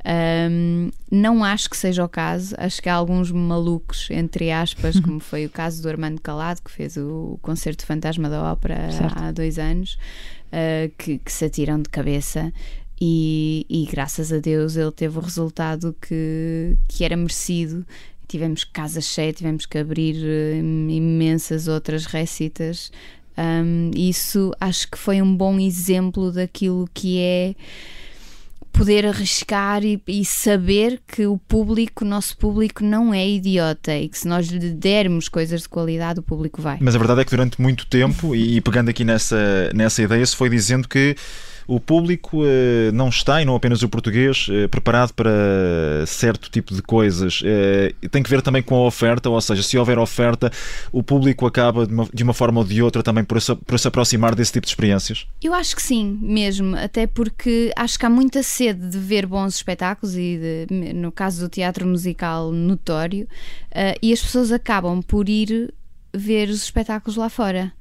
Um, 0.07 0.91
não 1.11 1.43
acho 1.43 1.71
que 1.71 1.77
seja 1.79 2.05
o 2.05 2.09
caso, 2.09 2.55
acho 2.59 2.83
que 2.83 2.91
há 2.91 2.95
alguns 2.95 3.31
malucos, 3.31 4.09
entre 4.11 4.53
aspas, 4.53 5.01
como 5.01 5.19
foi 5.21 5.47
o 5.47 5.51
caso 5.51 5.83
do 5.83 5.89
Armando 5.89 6.21
Calado, 6.21 6.61
que 6.63 6.71
fez 6.71 6.99
o 6.99 7.39
Concerto 7.41 7.87
Fantasma 7.87 8.29
da 8.29 8.53
Ópera 8.53 8.91
certo. 8.93 9.19
há 9.19 9.33
dois 9.33 9.59
anos, 9.59 9.95
uh, 10.53 10.93
que, 10.99 11.19
que, 11.19 11.33
se 11.33 11.47
atiram 11.47 11.81
de 11.81 11.89
cabeça. 11.89 12.53
E, 13.01 13.67
e, 13.69 13.87
graças 13.91 14.33
a 14.33 14.39
Deus 14.39 14.77
ele 14.77 14.93
teve 14.93 15.19
o 15.19 15.21
resultado 15.21 15.97
que, 16.01 16.77
que 16.87 17.05
era 17.05 17.17
merecido 17.17 17.85
tivemos 18.29 18.65
casa 18.65 19.01
cheia, 19.01 19.33
tivemos 19.33 19.67
que 19.67 19.79
abrir 19.79 20.17
uh, 20.17 20.91
imensas 20.91 21.69
outras 21.69 22.07
recitas. 22.07 22.91
Um, 23.37 23.91
isso 23.97 24.53
acho 24.61 24.91
que 24.91 24.99
foi 24.99 25.21
um 25.21 25.37
bom 25.37 25.59
exemplo 25.59 26.31
daquilo 26.31 26.89
que 26.95 27.19
é 27.19 27.55
poder 28.75 29.07
arriscar 29.07 29.85
e, 29.85 30.03
e, 30.07 30.25
saber 30.25 31.01
que 31.07 31.27
o 31.27 31.39
público, 31.39 32.05
o 32.05 32.09
nosso 32.09 32.37
público, 32.37 32.83
não 32.83 33.15
é 33.15 33.27
idiota 33.27 33.97
e 33.97 34.09
que 34.09 34.19
se 34.19 34.27
nós 34.27 34.49
lhe 34.49 34.71
dermos 34.71 35.29
coisas 35.29 35.63
de 35.63 35.69
qualidade, 35.69 36.19
o 36.19 36.23
público 36.23 36.61
vai. 36.61 36.79
Mas 36.81 36.97
a 36.97 36.99
verdade 36.99 37.21
é 37.21 37.25
que 37.25 37.31
durante 37.31 37.61
muito 37.63 37.87
tempo, 37.87 38.35
e 38.35 38.61
pegando 38.61 38.89
aqui 38.89 39.05
nessa, 39.05 39.71
nessa 39.73 40.03
ideia, 40.03 40.27
se 40.27 40.35
foi 40.35 40.51
dizendo 40.51 40.89
que 40.89 41.15
o 41.67 41.81
público 41.81 42.43
uh, 42.43 42.93
não 42.93 43.09
está, 43.09 43.41
e 43.41 43.45
não 43.45 43.55
apenas 43.55 43.83
o 43.83 43.89
português, 43.89 44.47
uh, 44.49 44.69
preparado 44.69 45.13
para 45.13 45.31
certo 46.07 46.51
tipo 46.51 46.75
de 46.75 46.83
coisas. 46.83 47.41
Uh, 47.41 48.09
tem 48.09 48.23
que 48.23 48.31
ver 48.31 48.43
também 48.43 48.63
com 48.63 48.77
a 48.77 48.87
oferta, 48.87 49.31
ou 49.31 49.41
seja, 49.41 49.63
se 49.63 49.79
houver 49.79 49.99
oferta, 49.99 50.51
o 50.93 51.03
público 51.03 51.47
acaba 51.47 51.87
de 51.87 51.93
uma, 51.93 52.09
de 52.13 52.23
uma 52.23 52.35
forma 52.35 52.61
ou 52.61 52.67
de 52.67 52.83
outra 52.83 53.03
também 53.03 53.25
por 53.25 53.41
se, 53.41 53.55
por 53.55 53.79
se 53.79 53.89
aproximar 53.89 54.35
desse 54.35 54.53
tipo 54.53 54.67
de 54.67 54.71
experiências? 54.71 55.27
Eu 55.43 55.55
acho 55.55 55.75
que 55.75 55.83
sim, 55.83 56.19
mesmo, 56.21 56.77
até 56.77 57.07
porque 57.07 57.73
acho 57.77 57.99
que 57.99 58.07
há 58.07 58.11
muita 58.11 58.43
sede 58.43 58.89
de 58.89 58.99
ver 58.99 59.27
bons 59.27 59.57
espetáculos 59.57 60.17
e, 60.17 60.67
de, 60.69 60.93
no 60.95 61.11
caso 61.11 61.41
do 61.43 61.49
teatro 61.49 61.87
musical, 61.87 62.53
notório, 62.53 63.27
e 64.01 64.13
as 64.13 64.21
pessoas 64.21 64.53
acabam 64.53 65.03
por 65.03 65.29
ir 65.29 65.73
ver 66.13 66.49
os 66.49 66.63
espetáculos 66.63 67.17
lá 67.17 67.29
fora. 67.29 67.73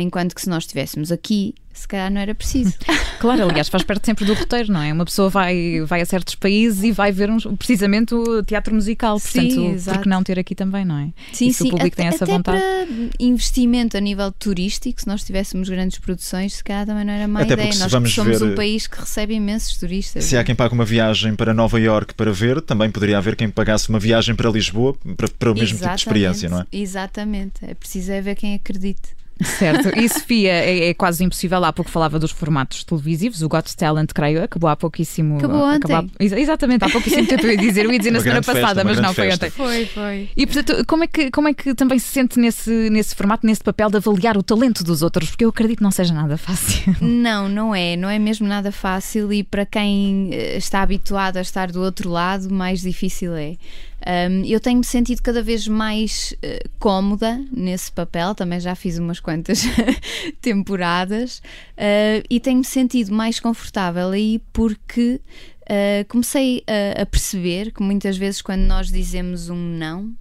Enquanto 0.00 0.34
que 0.34 0.40
se 0.40 0.48
nós 0.48 0.64
estivéssemos 0.64 1.10
aqui, 1.10 1.54
se 1.72 1.88
calhar 1.88 2.10
não 2.10 2.20
era 2.20 2.34
preciso. 2.34 2.74
Claro, 3.22 3.48
aliás, 3.48 3.68
faz 3.68 3.84
parte 3.84 4.04
sempre 4.04 4.24
do 4.24 4.34
roteiro, 4.34 4.72
não 4.72 4.82
é? 4.82 4.92
Uma 4.92 5.04
pessoa 5.04 5.30
vai, 5.30 5.80
vai 5.82 6.00
a 6.00 6.04
certos 6.04 6.34
países 6.34 6.82
e 6.82 6.90
vai 6.90 7.12
ver 7.12 7.30
uns, 7.30 7.46
precisamente 7.56 8.12
o 8.12 8.42
teatro 8.42 8.74
musical, 8.74 9.20
portanto, 9.20 9.78
sim, 9.78 9.78
por 9.78 10.00
que 10.00 10.08
não 10.08 10.24
ter 10.24 10.40
aqui 10.40 10.56
também, 10.56 10.84
não 10.84 10.98
é? 10.98 11.10
Sim, 11.32 11.46
e 11.46 11.54
sim. 11.54 11.68
o 11.68 11.70
público 11.70 11.94
até, 11.94 12.02
tem 12.02 12.06
essa 12.08 12.24
até 12.24 12.32
vontade. 12.32 12.58
para 12.58 12.86
investimento 13.20 13.96
a 13.96 14.00
nível 14.00 14.32
turístico, 14.32 15.00
se 15.00 15.06
nós 15.06 15.22
tivéssemos 15.22 15.68
grandes 15.68 16.00
produções, 16.00 16.54
se 16.54 16.64
calhar 16.64 16.84
também 16.84 17.04
não 17.04 17.12
era 17.12 17.28
má 17.28 17.42
até 17.42 17.52
ideia. 17.52 17.68
Nós 17.78 17.92
somos 17.92 18.12
ver, 18.12 18.42
um 18.42 18.54
país 18.56 18.88
que 18.88 18.98
recebe 18.98 19.34
imensos 19.34 19.76
turistas. 19.76 20.24
Se 20.24 20.36
há 20.36 20.42
quem 20.42 20.56
pague 20.56 20.74
uma 20.74 20.84
viagem 20.84 21.36
para 21.36 21.54
Nova 21.54 21.78
York 21.78 22.14
para 22.14 22.32
ver, 22.32 22.60
também 22.60 22.90
poderia 22.90 23.18
haver 23.18 23.36
quem 23.36 23.48
pagasse 23.48 23.88
uma 23.88 24.00
viagem 24.00 24.34
para 24.34 24.50
Lisboa 24.50 24.96
para, 25.16 25.28
para 25.28 25.52
o 25.52 25.54
mesmo 25.54 25.76
Exatamente, 25.76 25.98
tipo 26.00 26.12
de 26.12 26.18
experiência, 26.18 26.48
não 26.48 26.60
é? 26.62 26.66
Exatamente. 26.72 27.64
É 27.64 27.74
preciso 27.74 28.10
é 28.10 28.20
ver 28.20 28.34
quem 28.34 28.56
acredite. 28.56 29.21
Certo. 29.44 29.98
E 29.98 30.08
Sofia, 30.08 30.52
é, 30.52 30.88
é 30.90 30.94
quase 30.94 31.24
impossível. 31.24 31.62
Há 31.64 31.72
pouco 31.72 31.90
falava 31.90 32.18
dos 32.18 32.30
formatos 32.30 32.84
televisivos. 32.84 33.42
O 33.42 33.48
Got 33.48 33.74
Talent, 33.76 34.10
creio, 34.12 34.42
acabou 34.42 34.68
há 34.70 34.76
pouquíssimo. 34.76 35.38
Acabou 35.38 35.62
ontem. 35.64 35.94
há- 35.94 36.04
ex- 36.20 36.32
exatamente, 36.32 36.84
há 36.84 36.88
pouquíssimo 36.90 37.26
tempo 37.26 37.46
eu 37.46 37.50
ia 37.52 37.56
dizer. 37.56 37.84
Eu 37.84 37.92
ia 37.92 37.98
dizer 37.98 38.10
na 38.10 38.20
semana 38.20 38.42
festa, 38.42 38.60
passada, 38.60 38.82
uma 38.82 38.90
mas 38.90 39.00
não, 39.02 39.14
foi 39.14 39.26
festa. 39.30 39.46
ontem. 39.46 39.56
Foi, 39.56 39.86
foi. 39.86 40.28
E 40.36 40.46
portanto, 40.46 40.84
como 40.86 41.04
é, 41.04 41.06
que, 41.06 41.30
como 41.30 41.48
é 41.48 41.54
que 41.54 41.74
também 41.74 41.98
se 41.98 42.08
sente 42.08 42.38
nesse, 42.38 42.70
nesse 42.90 43.14
formato, 43.14 43.46
nesse 43.46 43.62
papel 43.62 43.90
de 43.90 43.96
avaliar 43.96 44.36
o 44.36 44.42
talento 44.42 44.84
dos 44.84 45.02
outros? 45.02 45.30
Porque 45.30 45.44
eu 45.44 45.48
acredito 45.50 45.78
que 45.78 45.82
não 45.84 45.90
seja 45.90 46.12
nada 46.14 46.36
fácil. 46.36 46.94
Não, 47.00 47.48
não 47.48 47.74
é. 47.74 47.96
Não 47.96 48.08
é 48.08 48.18
mesmo 48.18 48.46
nada 48.46 48.70
fácil 48.72 49.32
e 49.32 49.42
para 49.42 49.64
quem 49.66 50.30
eh, 50.32 50.56
está 50.56 50.82
habituado 50.82 51.36
a 51.36 51.40
estar 51.40 51.70
do 51.70 51.80
outro 51.82 52.10
lado, 52.10 52.52
mais 52.52 52.80
difícil 52.80 53.34
é. 53.34 53.56
Um, 54.04 54.44
eu 54.44 54.58
tenho-me 54.58 54.84
sentido 54.84 55.22
cada 55.22 55.42
vez 55.42 55.68
mais 55.68 56.34
eh, 56.42 56.64
cómoda 56.80 57.40
nesse 57.52 57.92
papel, 57.92 58.34
também 58.34 58.58
já 58.58 58.74
fiz 58.74 58.98
umas 58.98 59.20
quantas 59.20 59.62
temporadas 60.42 61.40
eh, 61.76 62.24
e 62.28 62.40
tenho-me 62.40 62.64
sentido 62.64 63.14
mais 63.14 63.38
confortável 63.38 64.08
aí 64.08 64.40
porque 64.52 65.20
eh, 65.68 66.04
comecei 66.08 66.64
a, 66.66 67.02
a 67.02 67.06
perceber 67.06 67.70
que 67.70 67.80
muitas 67.80 68.16
vezes 68.16 68.42
quando 68.42 68.62
nós 68.62 68.88
dizemos 68.88 69.48
um 69.48 69.56
não, 69.56 70.12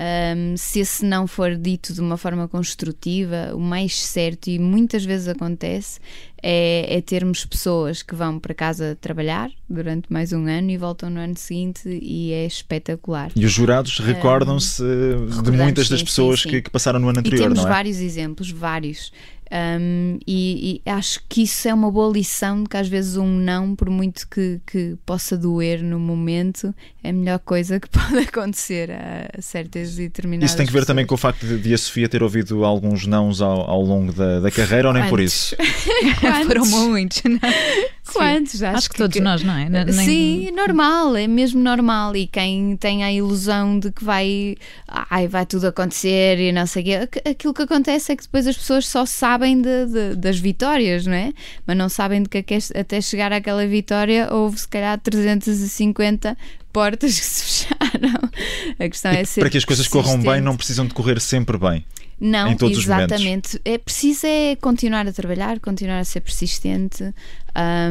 um, 0.00 0.56
se 0.56 0.80
esse 0.80 1.04
não 1.04 1.26
for 1.26 1.54
dito 1.56 1.92
de 1.92 2.00
uma 2.00 2.16
forma 2.16 2.48
construtiva, 2.48 3.52
o 3.54 3.60
mais 3.60 3.96
certo, 3.96 4.48
e 4.48 4.58
muitas 4.58 5.04
vezes 5.04 5.28
acontece, 5.28 6.00
é, 6.42 6.96
é 6.96 7.00
termos 7.00 7.44
pessoas 7.46 8.02
que 8.02 8.14
vão 8.14 8.38
para 8.38 8.52
casa 8.52 8.98
trabalhar 9.00 9.50
durante 9.70 10.12
mais 10.12 10.32
um 10.32 10.46
ano 10.46 10.70
e 10.70 10.76
voltam 10.76 11.08
no 11.08 11.20
ano 11.20 11.36
seguinte 11.36 11.88
e 11.88 12.32
é 12.32 12.44
espetacular. 12.44 13.30
E 13.36 13.46
os 13.46 13.52
jurados 13.52 13.98
recordam-se 13.98 14.82
eh, 14.82 15.42
de 15.42 15.50
muitas 15.52 15.88
das 15.88 16.00
sim, 16.00 16.04
pessoas 16.04 16.40
sim, 16.40 16.48
que, 16.50 16.56
sim. 16.56 16.62
que 16.62 16.70
passaram 16.70 16.98
no 16.98 17.08
ano 17.08 17.18
E 17.18 17.20
anterior, 17.20 17.44
temos 17.44 17.60
não 17.60 17.66
é? 17.66 17.70
vários 17.70 17.98
exemplos, 17.98 18.50
vários. 18.50 19.12
Um, 19.52 20.18
e, 20.26 20.80
e 20.86 20.90
acho 20.90 21.20
que 21.28 21.42
isso 21.42 21.68
é 21.68 21.74
uma 21.74 21.90
boa 21.90 22.10
lição 22.12 22.62
de 22.62 22.68
que 22.68 22.76
às 22.76 22.88
vezes 22.88 23.16
um 23.16 23.26
não, 23.28 23.76
por 23.76 23.88
muito 23.90 24.26
que, 24.28 24.60
que 24.66 24.96
possa 25.06 25.36
doer 25.36 25.82
no 25.82 26.00
momento, 26.00 26.74
é 27.02 27.10
a 27.10 27.12
melhor 27.12 27.38
coisa 27.38 27.78
que 27.78 27.86
pode 27.90 28.18
acontecer 28.18 28.90
a 28.90 29.40
certas 29.40 29.94
e 29.98 30.02
determinadas 30.08 30.50
Isso 30.50 30.56
tem 30.56 30.66
que 30.66 30.72
ver 30.72 30.84
também 30.86 31.04
com 31.06 31.14
pessoas. 31.14 31.34
o 31.34 31.38
facto 31.38 31.46
de, 31.46 31.58
de 31.62 31.74
a 31.74 31.78
Sofia 31.78 32.08
ter 32.08 32.22
ouvido 32.22 32.64
alguns 32.64 33.06
nãos 33.06 33.40
ao, 33.40 33.70
ao 33.70 33.82
longo 33.82 34.12
da, 34.12 34.40
da 34.40 34.50
carreira 34.50 34.88
ou 34.88 34.94
nem 34.94 35.02
por 35.04 35.18
Quantos? 35.20 35.24
isso? 35.34 35.56
Foram 36.46 36.66
muitos. 36.66 37.22
não 37.24 37.38
é? 37.48 37.88
Quantos? 38.12 38.62
Acho, 38.62 38.88
que, 38.90 38.96
todos 38.96 39.20
nós, 39.20 39.42
não 39.42 39.56
é? 39.56 39.68
Nem- 39.68 39.92
Sim, 39.92 40.50
normal, 40.52 41.16
é 41.16 41.26
mesmo 41.26 41.60
normal. 41.62 42.14
E 42.16 42.26
quem 42.26 42.76
tem 42.76 43.02
a 43.04 43.12
ilusão 43.12 43.78
de 43.78 43.90
que 43.92 44.04
vai, 44.04 44.56
ai, 44.88 45.26
vai 45.28 45.44
tudo 45.46 45.66
acontecer 45.66 46.38
e 46.38 46.52
não 46.52 46.66
sei 46.66 46.82
o 46.82 46.84
quê, 46.84 46.94
aqu- 46.94 47.28
aquilo 47.28 47.54
que 47.54 47.62
acontece 47.62 48.12
é 48.12 48.16
que 48.16 48.22
depois 48.22 48.46
as 48.46 48.56
pessoas 48.56 48.86
só 48.86 49.04
sabem 49.06 49.33
de- 49.38 49.86
de- 49.86 50.16
das 50.16 50.38
vitórias, 50.38 51.06
não 51.06 51.14
é? 51.14 51.32
Mas 51.66 51.76
não 51.76 51.88
sabem 51.88 52.22
de 52.22 52.28
que 52.28 52.38
aque- 52.38 52.58
até 52.78 53.00
chegar 53.00 53.32
àquela 53.32 53.66
vitória 53.66 54.28
houve 54.32 54.58
se 54.58 54.68
calhar 54.68 54.98
350 54.98 56.36
portas 56.72 57.18
que 57.18 57.24
se 57.26 57.44
fecharam. 57.68 58.30
A 58.78 58.88
questão 58.88 59.12
E 59.12 59.16
é 59.18 59.24
ser 59.24 59.40
para 59.40 59.50
que 59.50 59.58
as 59.58 59.64
coisas 59.64 59.86
corram 59.88 60.20
bem, 60.20 60.40
não 60.40 60.56
precisam 60.56 60.86
de 60.86 60.94
correr 60.94 61.20
sempre 61.20 61.56
bem. 61.58 61.84
Não, 62.20 62.48
em 62.48 62.56
todos 62.56 62.78
os 62.78 62.86
momentos. 62.86 63.12
exatamente. 63.20 63.60
É 63.64 63.76
preciso 63.76 64.24
é 64.26 64.54
continuar 64.56 65.06
a 65.06 65.12
trabalhar, 65.12 65.58
continuar 65.58 65.98
a 65.98 66.04
ser 66.04 66.20
persistente, 66.20 67.02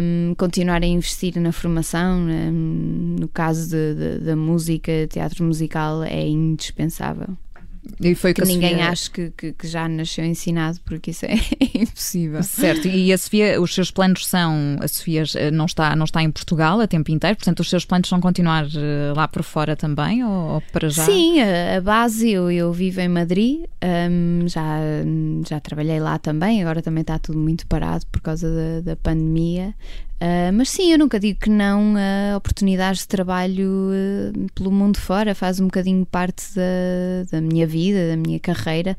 hum, 0.01 0.33
continuar 0.37 0.81
a 0.81 0.85
investir 0.85 1.37
na 1.39 1.51
formação. 1.51 2.19
hum, 2.21 3.17
no 3.19 3.27
caso 3.27 3.69
de- 3.69 3.93
de- 3.95 4.19
da 4.25 4.35
música, 4.35 4.91
teatro 5.09 5.43
musical 5.43 6.03
é 6.03 6.25
indispensável. 6.27 7.37
E 7.99 8.15
foi 8.15 8.33
Que 8.33 8.41
a 8.41 8.45
ninguém 8.45 8.71
Sofia- 8.75 8.89
acha 8.89 9.11
que, 9.11 9.29
que- 9.31 9.51
que 9.53 9.67
já 9.67 9.87
nasceu 9.89 10.23
ensinado, 10.23 10.79
porque 10.85 11.11
isso 11.11 11.25
é 11.27 11.35
impossível. 11.75 12.41
Certo, 12.43 12.87
e 12.87 13.11
a 13.11 13.17
Sofia, 13.17 13.59
os 13.61 13.73
seus 13.73 13.91
planos 13.91 14.25
são. 14.25 14.77
A 14.81 14.87
Sofia 14.87 15.23
eh, 15.35 15.51
não 15.51 15.65
está, 15.65 15.95
não 15.95 16.05
está 16.05 16.23
em 16.23 16.31
Portugal 16.31 16.79
a 16.79 16.87
tempo 16.87 17.11
inteiro, 17.11 17.35
portanto, 17.35 17.59
os 17.59 17.69
seus 17.69 17.83
planos 17.85 18.07
são 18.09 18.21
continuar 18.21 18.65
eh, 18.75 19.13
lá 19.15 19.27
por 19.27 19.43
fora 19.43 19.75
também, 19.75 20.23
ou, 20.23 20.31
ou 20.55 20.61
para 20.71 20.89
já? 20.89 21.05
Sim, 21.05 21.41
a, 21.41 21.77
a 21.77 21.81
base, 21.81 22.29
eu, 22.31 22.49
eu 22.49 22.71
vivo 22.71 23.01
em 23.01 23.09
Madrid, 23.09 23.61
hum, 23.83 24.45
já, 24.47 24.77
já 25.47 25.59
trabalhei 25.59 25.99
lá 25.99 26.17
também, 26.17 26.61
agora 26.61 26.81
também 26.81 27.01
está 27.01 27.19
tudo 27.19 27.37
muito 27.37 27.67
parado 27.67 28.05
por 28.07 28.21
causa 28.21 28.49
da, 28.49 28.81
da 28.91 28.95
pandemia. 28.95 29.73
Ah, 30.25 30.53
mas 30.53 30.69
sim, 30.69 30.89
eu 30.89 30.97
nunca 30.97 31.19
digo 31.19 31.37
que 31.37 31.49
não 31.49 31.95
a 31.97 32.37
oportunidades 32.37 33.01
de 33.01 33.09
trabalho 33.09 33.89
eh, 33.93 34.31
pelo 34.55 34.71
mundo 34.71 34.97
fora, 34.97 35.35
faz 35.35 35.59
um 35.59 35.65
bocadinho 35.65 36.05
parte 36.05 36.45
da, 36.55 37.29
da 37.29 37.41
minha 37.41 37.67
vida, 37.67 38.07
da 38.07 38.15
minha 38.15 38.39
carreira. 38.39 38.95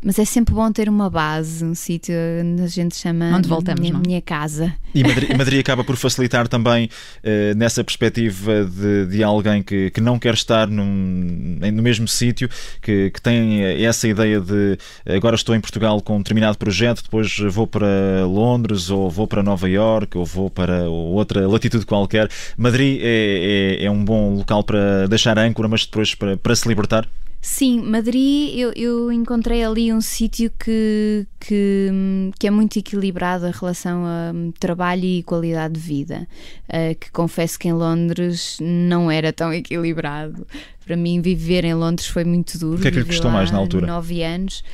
Mas 0.00 0.16
é 0.18 0.24
sempre 0.24 0.54
bom 0.54 0.70
ter 0.70 0.88
uma 0.88 1.10
base, 1.10 1.64
um 1.64 1.74
sítio 1.74 2.14
onde 2.44 2.62
a 2.62 2.66
gente 2.68 2.94
chama 2.94 3.32
Onde 3.36 3.48
voltamos, 3.48 3.80
minha, 3.80 3.92
não? 3.92 4.00
minha 4.00 4.22
casa. 4.22 4.72
E 4.94 5.02
Madrid, 5.02 5.36
Madrid 5.36 5.60
acaba 5.60 5.82
por 5.82 5.96
facilitar 5.96 6.46
também 6.46 6.88
eh, 7.22 7.52
nessa 7.56 7.82
perspectiva 7.82 8.64
de, 8.64 9.06
de 9.06 9.24
alguém 9.24 9.60
que, 9.60 9.90
que 9.90 10.00
não 10.00 10.16
quer 10.16 10.34
estar 10.34 10.68
num- 10.68 11.58
em- 11.62 11.72
no 11.72 11.82
mesmo 11.82 12.06
sítio, 12.06 12.48
que, 12.80 13.10
que 13.10 13.20
tem 13.20 13.60
essa 13.84 14.06
ideia 14.06 14.40
de 14.40 14.78
agora 15.04 15.34
estou 15.34 15.54
em 15.54 15.60
Portugal 15.60 16.00
com 16.00 16.14
um 16.14 16.18
determinado 16.18 16.56
projeto, 16.56 17.02
depois 17.02 17.36
vou 17.50 17.66
para 17.66 18.24
Londres, 18.24 18.90
ou 18.90 19.10
vou 19.10 19.26
para 19.26 19.42
Nova 19.42 19.68
York, 19.68 20.16
ou 20.16 20.24
vou 20.24 20.48
para 20.48 20.88
outra 20.88 21.46
latitude 21.48 21.84
qualquer. 21.84 22.28
Madrid 22.56 23.00
é, 23.02 23.78
é- 23.80 23.84
é 23.86 23.90
um 23.90 24.04
bom 24.04 24.34
local 24.36 24.62
para 24.62 25.08
deixar 25.08 25.36
âncora, 25.38 25.66
mas 25.66 25.84
depois 25.84 26.14
para, 26.14 26.36
para 26.36 26.54
se 26.54 26.68
libertar. 26.68 27.06
Sim, 27.40 27.80
Madrid, 27.82 28.52
eu, 28.56 28.72
eu 28.74 29.12
encontrei 29.12 29.64
ali 29.64 29.92
um 29.92 30.00
sítio 30.00 30.50
que, 30.58 31.24
que, 31.38 31.88
que 32.38 32.46
é 32.48 32.50
muito 32.50 32.78
equilibrado 32.78 33.46
em 33.46 33.52
relação 33.52 34.04
a 34.04 34.32
hum, 34.34 34.52
trabalho 34.58 35.04
e 35.04 35.22
qualidade 35.22 35.74
de 35.74 35.80
vida. 35.80 36.26
Uh, 36.68 36.98
que 36.98 37.10
confesso 37.12 37.58
que 37.58 37.68
em 37.68 37.72
Londres 37.72 38.58
não 38.60 39.08
era 39.08 39.32
tão 39.32 39.52
equilibrado. 39.52 40.46
Para 40.84 40.96
mim, 40.96 41.20
viver 41.20 41.64
em 41.64 41.74
Londres 41.74 42.08
foi 42.08 42.24
muito 42.24 42.58
duro. 42.58 42.78
O 42.78 42.82
que 42.82 42.88
é 42.88 42.90
que 42.90 42.98
lhe 42.98 43.04
custou 43.04 43.30
mais 43.30 43.52
na 43.52 43.58
altura? 43.58 43.86
Nove 43.86 44.22
anos. 44.22 44.64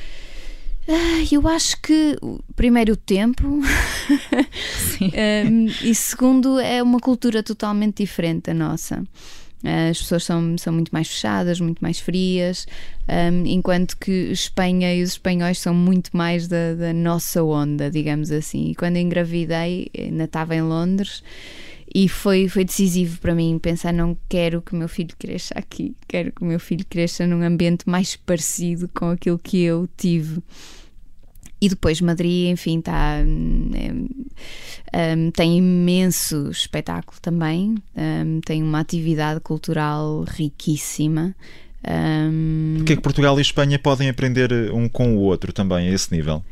Ah, 0.87 1.23
eu 1.31 1.47
acho 1.47 1.81
que, 1.81 2.15
primeiro, 2.55 2.93
o 2.93 2.97
tempo. 2.97 3.61
Sim. 4.97 5.11
Um, 5.15 5.67
e 5.81 5.93
segundo, 5.93 6.59
é 6.59 6.81
uma 6.81 6.99
cultura 6.99 7.43
totalmente 7.43 7.97
diferente 7.97 8.45
da 8.45 8.53
nossa. 8.53 9.03
As 9.89 9.99
pessoas 9.99 10.23
são, 10.23 10.57
são 10.57 10.73
muito 10.73 10.91
mais 10.91 11.07
fechadas, 11.07 11.59
muito 11.59 11.79
mais 11.79 11.99
frias, 11.99 12.67
um, 13.09 13.45
enquanto 13.45 13.97
que 13.97 14.11
Espanha 14.31 14.93
e 14.93 15.01
os 15.01 15.11
espanhóis 15.11 15.59
são 15.59 15.73
muito 15.73 16.15
mais 16.15 16.47
da, 16.47 16.75
da 16.75 16.93
nossa 16.93 17.43
onda, 17.43 17.89
digamos 17.89 18.31
assim. 18.31 18.69
E 18.69 18.75
quando 18.75 18.97
engravidei, 18.97 19.89
ainda 19.97 20.25
estava 20.25 20.55
em 20.55 20.61
Londres 20.61 21.23
e 21.93 22.09
foi, 22.09 22.49
foi 22.49 22.65
decisivo 22.65 23.19
para 23.19 23.33
mim 23.33 23.57
pensar: 23.57 23.93
não 23.93 24.17
quero 24.27 24.61
que 24.61 24.73
o 24.73 24.75
meu 24.75 24.89
filho 24.89 25.15
cresça 25.17 25.53
aqui, 25.57 25.95
quero 26.07 26.31
que 26.31 26.41
o 26.41 26.45
meu 26.45 26.59
filho 26.59 26.85
cresça 26.89 27.25
num 27.25 27.41
ambiente 27.41 27.89
mais 27.89 28.15
parecido 28.15 28.89
com 28.89 29.11
aquilo 29.11 29.39
que 29.39 29.63
eu 29.63 29.87
tive. 29.95 30.41
E 31.61 31.69
depois 31.69 32.01
Madrid, 32.01 32.49
enfim, 32.49 32.81
tá, 32.81 33.23
hum, 33.25 33.71
é, 34.91 35.15
hum, 35.15 35.31
tem 35.31 35.57
imenso 35.57 36.49
espetáculo 36.49 37.17
também, 37.21 37.75
hum, 37.95 38.41
tem 38.45 38.61
uma 38.61 38.79
atividade 38.79 39.39
cultural 39.39 40.25
riquíssima. 40.27 41.35
hum, 41.87 42.79
O 42.81 42.83
que 42.83 42.93
é 42.93 42.95
que 42.95 43.01
Portugal 43.01 43.37
e 43.37 43.41
Espanha 43.41 43.79
podem 43.79 44.09
aprender 44.09 44.51
um 44.73 44.89
com 44.89 45.15
o 45.15 45.19
outro 45.19 45.53
também 45.53 45.87
a 45.87 45.91
esse 45.91 46.13
nível? 46.13 46.43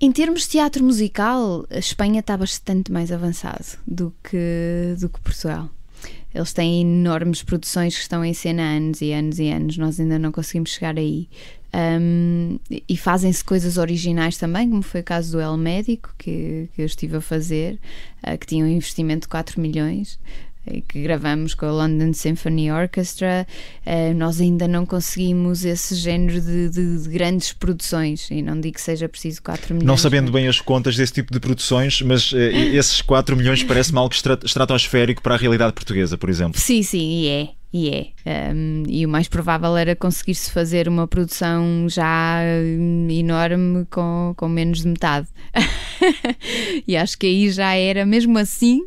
Em 0.00 0.12
termos 0.12 0.42
de 0.42 0.50
teatro 0.50 0.84
musical, 0.84 1.66
a 1.70 1.78
Espanha 1.78 2.20
está 2.20 2.36
bastante 2.36 2.92
mais 2.92 3.10
avançado 3.10 3.64
do 3.86 4.12
que, 4.22 4.94
do 5.00 5.08
que 5.08 5.20
Portugal. 5.20 5.68
Eles 6.34 6.52
têm 6.52 6.82
enormes 6.82 7.42
produções 7.42 7.94
que 7.94 8.02
estão 8.02 8.24
em 8.24 8.34
cena 8.34 8.62
há 8.62 8.76
anos 8.76 9.00
e 9.00 9.12
anos 9.12 9.38
e 9.38 9.48
anos, 9.48 9.78
nós 9.78 10.00
ainda 10.00 10.18
não 10.18 10.32
conseguimos 10.32 10.70
chegar 10.70 10.98
aí. 10.98 11.28
Um, 11.74 12.58
e 12.88 12.96
fazem-se 12.96 13.42
coisas 13.42 13.78
originais 13.78 14.36
também, 14.36 14.70
como 14.70 14.82
foi 14.82 15.00
o 15.00 15.04
caso 15.04 15.32
do 15.32 15.40
El 15.40 15.56
Médico, 15.56 16.14
que, 16.16 16.68
que 16.74 16.82
eu 16.82 16.86
estive 16.86 17.16
a 17.16 17.20
fazer, 17.20 17.78
uh, 18.26 18.38
que 18.38 18.46
tinha 18.46 18.64
um 18.64 18.68
investimento 18.68 19.22
de 19.22 19.28
4 19.28 19.60
milhões. 19.60 20.18
Que 20.88 21.02
gravamos 21.02 21.52
com 21.52 21.66
a 21.66 21.70
London 21.70 22.14
Symphony 22.14 22.70
Orchestra, 22.72 23.46
Uh, 23.86 24.14
nós 24.14 24.40
ainda 24.40 24.66
não 24.66 24.86
conseguimos 24.86 25.62
esse 25.62 25.94
género 25.94 26.40
de, 26.40 26.70
de- 26.70 27.02
de 27.02 27.08
grandes 27.10 27.52
produções, 27.52 28.30
e 28.30 28.40
não 28.40 28.58
digo 28.58 28.76
que 28.76 28.80
seja 28.80 29.06
preciso 29.06 29.42
4 29.42 29.74
milhões. 29.74 29.86
Não 29.86 29.96
sabendo 29.98 30.32
bem 30.32 30.48
as 30.48 30.62
contas 30.62 30.96
desse 30.96 31.12
tipo 31.12 31.30
de 31.30 31.38
produções, 31.38 32.00
mas 32.00 32.32
eh, 32.34 32.74
esses 32.74 33.02
4 33.02 33.36
milhões 33.36 33.62
parece-me 33.62 33.98
algo 33.98 34.14
estra- 34.14 34.38
estratosférico 34.42 35.20
para 35.20 35.34
a 35.34 35.36
realidade 35.36 35.74
portuguesa, 35.74 36.16
por 36.16 36.30
exemplo. 36.30 36.58
Sim, 36.58 36.82
sim, 36.82 37.20
e 37.24 37.28
é. 37.28 37.48
E 37.76 37.90
é. 37.90 38.52
Um, 38.54 38.84
e 38.86 39.04
o 39.04 39.08
mais 39.08 39.26
provável 39.26 39.76
era 39.76 39.96
conseguir-se 39.96 40.48
fazer 40.48 40.86
uma 40.86 41.08
produção 41.08 41.88
já 41.88 42.38
hum, 42.64 43.08
enorme 43.10 43.84
com, 43.90 44.32
com 44.36 44.48
menos 44.48 44.82
de 44.82 44.86
metade. 44.86 45.26
e 46.86 46.96
acho 46.96 47.18
que 47.18 47.26
aí 47.26 47.50
já 47.50 47.74
era, 47.74 48.06
mesmo 48.06 48.38
assim, 48.38 48.82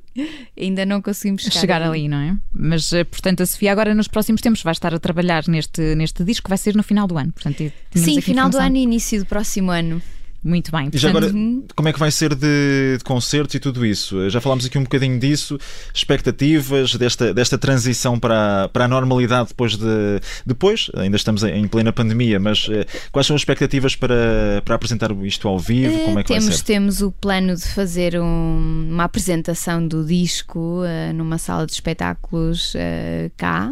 ainda 0.57 0.85
não 0.85 1.01
conseguimos 1.01 1.41
chegar, 1.43 1.59
chegar 1.59 1.81
ali. 1.81 1.99
ali, 1.99 2.07
não 2.07 2.17
é? 2.17 2.37
Mas, 2.53 2.93
eh, 2.93 3.03
portanto, 3.03 3.43
a 3.43 3.45
Sofia 3.45 3.73
agora 3.73 3.93
nos 3.93 4.07
próximos 4.07 4.39
tempos 4.39 4.63
vai 4.63 4.71
estar 4.71 4.93
a 4.93 4.99
trabalhar 4.99 5.43
neste, 5.49 5.93
neste 5.93 6.23
disco 6.23 6.45
que 6.45 6.49
vai 6.49 6.57
ser 6.57 6.73
no 6.73 6.81
final 6.81 7.07
do 7.07 7.17
ano. 7.17 7.33
Portanto, 7.33 7.69
Sim, 7.93 8.21
final 8.21 8.49
do 8.49 8.57
ano 8.57 8.77
e 8.77 8.83
início 8.83 9.19
do 9.19 9.25
próximo 9.25 9.69
ano. 9.69 10.01
Muito 10.47 10.71
bem. 10.71 10.89
E 10.93 10.97
já 10.97 11.11
Portanto, 11.11 11.29
agora, 11.35 11.63
como 11.75 11.89
é 11.89 11.93
que 11.93 11.99
vai 11.99 12.09
ser 12.11 12.33
de, 12.33 12.97
de 12.97 13.03
concertos 13.03 13.53
e 13.55 13.59
tudo 13.59 13.85
isso? 13.85 14.29
Já 14.29 14.39
falámos 14.39 14.65
aqui 14.65 14.77
um 14.77 14.83
bocadinho 14.83 15.19
disso, 15.19 15.59
expectativas 15.93 16.95
desta, 16.95 17.33
desta 17.33 17.57
transição 17.57 18.19
para, 18.19 18.63
a- 18.63 18.69
para 18.69 18.85
a 18.85 18.87
normalidade 18.87 19.49
depois 19.49 19.75
de. 19.75 20.19
Depois, 20.45 20.89
ainda 20.95 21.17
estamos 21.17 21.43
em 21.43 21.67
plena 21.67 21.91
pandemia, 21.91 22.39
mas 22.39 22.67
eh, 22.71 22.85
quais 23.11 23.27
são 23.27 23.35
as 23.35 23.41
expectativas 23.41 23.95
para, 23.95 24.61
para 24.63 24.75
apresentar 24.75 25.11
isto 25.23 25.47
ao 25.47 25.59
vivo? 25.59 25.97
Como 26.05 26.19
é 26.19 26.23
que 26.23 26.29
temos, 26.29 26.45
vai 26.45 26.57
ser? 26.57 26.63
temos 26.63 27.01
o 27.01 27.11
plano 27.11 27.55
de 27.55 27.67
fazer 27.67 28.19
um- 28.19 28.87
uma 28.91 29.03
apresentação 29.03 29.85
do 29.85 30.05
disco 30.05 30.81
eh, 30.85 31.11
numa 31.13 31.37
sala 31.37 31.65
de 31.65 31.73
espetáculos 31.73 32.73
eh, 32.75 33.29
cá. 33.35 33.71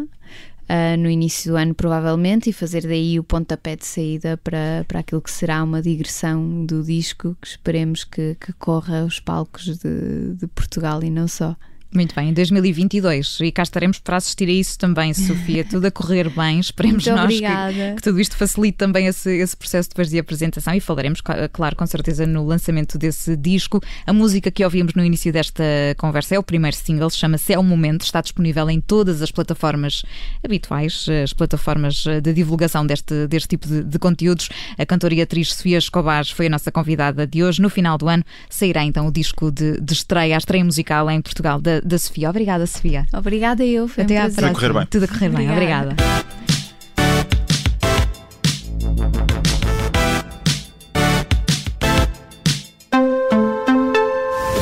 Eh, 0.68 0.96
no 0.96 1.08
início 1.08 1.52
do 1.52 1.56
ano, 1.56 1.74
provavelmente, 1.74 2.50
e 2.50 2.52
fazer 2.52 2.82
daí 2.82 3.18
o 3.18 3.24
pontapé 3.24 3.76
de 3.76 3.86
saída 3.86 4.36
para, 4.36 4.84
para 4.88 5.00
aquilo 5.00 5.22
que 5.22 5.30
será 5.30 5.62
uma 5.62 5.80
digressão 5.80 6.64
do 6.66 6.82
disco 6.82 7.36
que 7.40 7.46
esperemos 7.46 8.04
que, 8.04 8.36
que 8.40 8.52
corra 8.54 9.02
aos 9.02 9.20
palcos 9.20 9.78
de, 9.78 10.34
de 10.34 10.46
Portugal 10.48 11.02
e 11.04 11.10
não 11.10 11.28
só. 11.28 11.56
Muito 11.96 12.14
bem, 12.14 12.28
em 12.28 12.32
2022. 12.34 13.38
E 13.40 13.50
cá 13.50 13.62
estaremos 13.62 13.98
para 13.98 14.18
assistir 14.18 14.46
a 14.50 14.52
isso 14.52 14.78
também, 14.78 15.14
Sofia. 15.14 15.64
Tudo 15.68 15.86
a 15.86 15.90
correr 15.90 16.28
bem. 16.28 16.60
Esperemos 16.60 17.06
Muito 17.06 17.16
nós 17.18 17.32
que, 17.34 17.94
que 17.96 18.02
tudo 18.02 18.20
isto 18.20 18.36
facilite 18.36 18.76
também 18.76 19.06
esse, 19.06 19.30
esse 19.34 19.56
processo 19.56 19.88
depois 19.88 20.10
de 20.10 20.18
apresentação 20.18 20.74
e 20.74 20.80
falaremos, 20.80 21.22
cla- 21.22 21.48
claro, 21.48 21.74
com 21.74 21.86
certeza, 21.86 22.26
no 22.26 22.44
lançamento 22.44 22.98
desse 22.98 23.34
disco. 23.34 23.80
A 24.06 24.12
música 24.12 24.50
que 24.50 24.62
ouvimos 24.62 24.92
no 24.92 25.02
início 25.02 25.32
desta 25.32 25.64
conversa 25.96 26.34
é 26.34 26.38
o 26.38 26.42
primeiro 26.42 26.76
single, 26.76 27.08
chama-se 27.08 27.54
É 27.54 27.58
o 27.58 27.62
Momento, 27.62 28.02
está 28.02 28.20
disponível 28.20 28.68
em 28.68 28.78
todas 28.78 29.22
as 29.22 29.30
plataformas 29.30 30.02
habituais, 30.44 31.06
as 31.24 31.32
plataformas 31.32 32.04
de 32.22 32.32
divulgação 32.34 32.86
deste, 32.86 33.26
deste 33.26 33.48
tipo 33.48 33.66
de, 33.66 33.82
de 33.82 33.98
conteúdos. 33.98 34.50
A 34.76 34.84
cantora 34.84 35.14
e 35.14 35.22
atriz 35.22 35.54
Sofia 35.54 35.78
Escobar 35.78 36.26
foi 36.26 36.46
a 36.46 36.50
nossa 36.50 36.70
convidada 36.70 37.26
de 37.26 37.42
hoje. 37.42 37.62
No 37.62 37.70
final 37.70 37.96
do 37.96 38.06
ano 38.06 38.22
sairá 38.50 38.84
então 38.84 39.06
o 39.06 39.10
disco 39.10 39.50
de, 39.50 39.80
de 39.80 39.92
estreia, 39.94 40.34
a 40.34 40.38
estreia 40.38 40.64
musical 40.64 41.10
em 41.10 41.22
Portugal 41.22 41.58
da, 41.58 41.80
da 41.86 41.98
Sofia. 41.98 42.28
Obrigada, 42.30 42.66
Sofia. 42.66 43.06
Obrigada 43.12 43.64
eu, 43.64 43.88
foi 43.88 44.02
um 44.02 44.06
Até 44.06 44.16
à 44.18 44.20
prazer. 44.22 44.36
próxima. 44.36 44.60
correr 44.60 44.72
bem. 44.80 44.86
Tudo 44.86 45.04
a 45.04 45.08
correr 45.08 45.28
bem. 45.28 45.50
Obrigada. 45.50 45.90
Obrigada. 45.92 46.16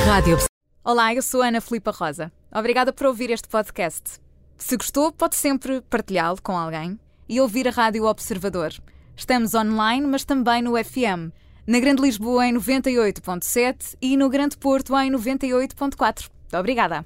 Rádio 0.07 0.39
Olá, 0.85 1.15
eu 1.15 1.23
sou 1.23 1.43
a 1.43 1.49
Ana 1.49 1.61
Filipa 1.61 1.91
Rosa. 1.91 2.31
Obrigada 2.55 2.93
por 2.93 3.07
ouvir 3.07 3.31
este 3.31 3.49
podcast. 3.49 4.21
Se 4.57 4.77
gostou, 4.77 5.11
pode 5.11 5.35
sempre 5.35 5.81
partilhá-lo 5.83 6.41
com 6.43 6.57
alguém 6.57 6.99
e 7.29 7.41
ouvir 7.41 7.67
a 7.67 7.71
Rádio 7.71 8.05
Observador. 8.05 8.73
Estamos 9.17 9.55
online, 9.55 10.07
mas 10.07 10.25
também 10.25 10.63
no 10.63 10.73
FM. 10.77 11.33
Na 11.67 11.81
Grande 11.81 12.03
Lisboa 12.03 12.47
em 12.47 12.55
98.7 12.55 13.97
e 14.01 14.17
no 14.17 14.29
Grande 14.29 14.57
Porto 14.57 14.97
em 14.99 15.11
98.4. 15.11 16.29
Obrigada. 16.53 17.05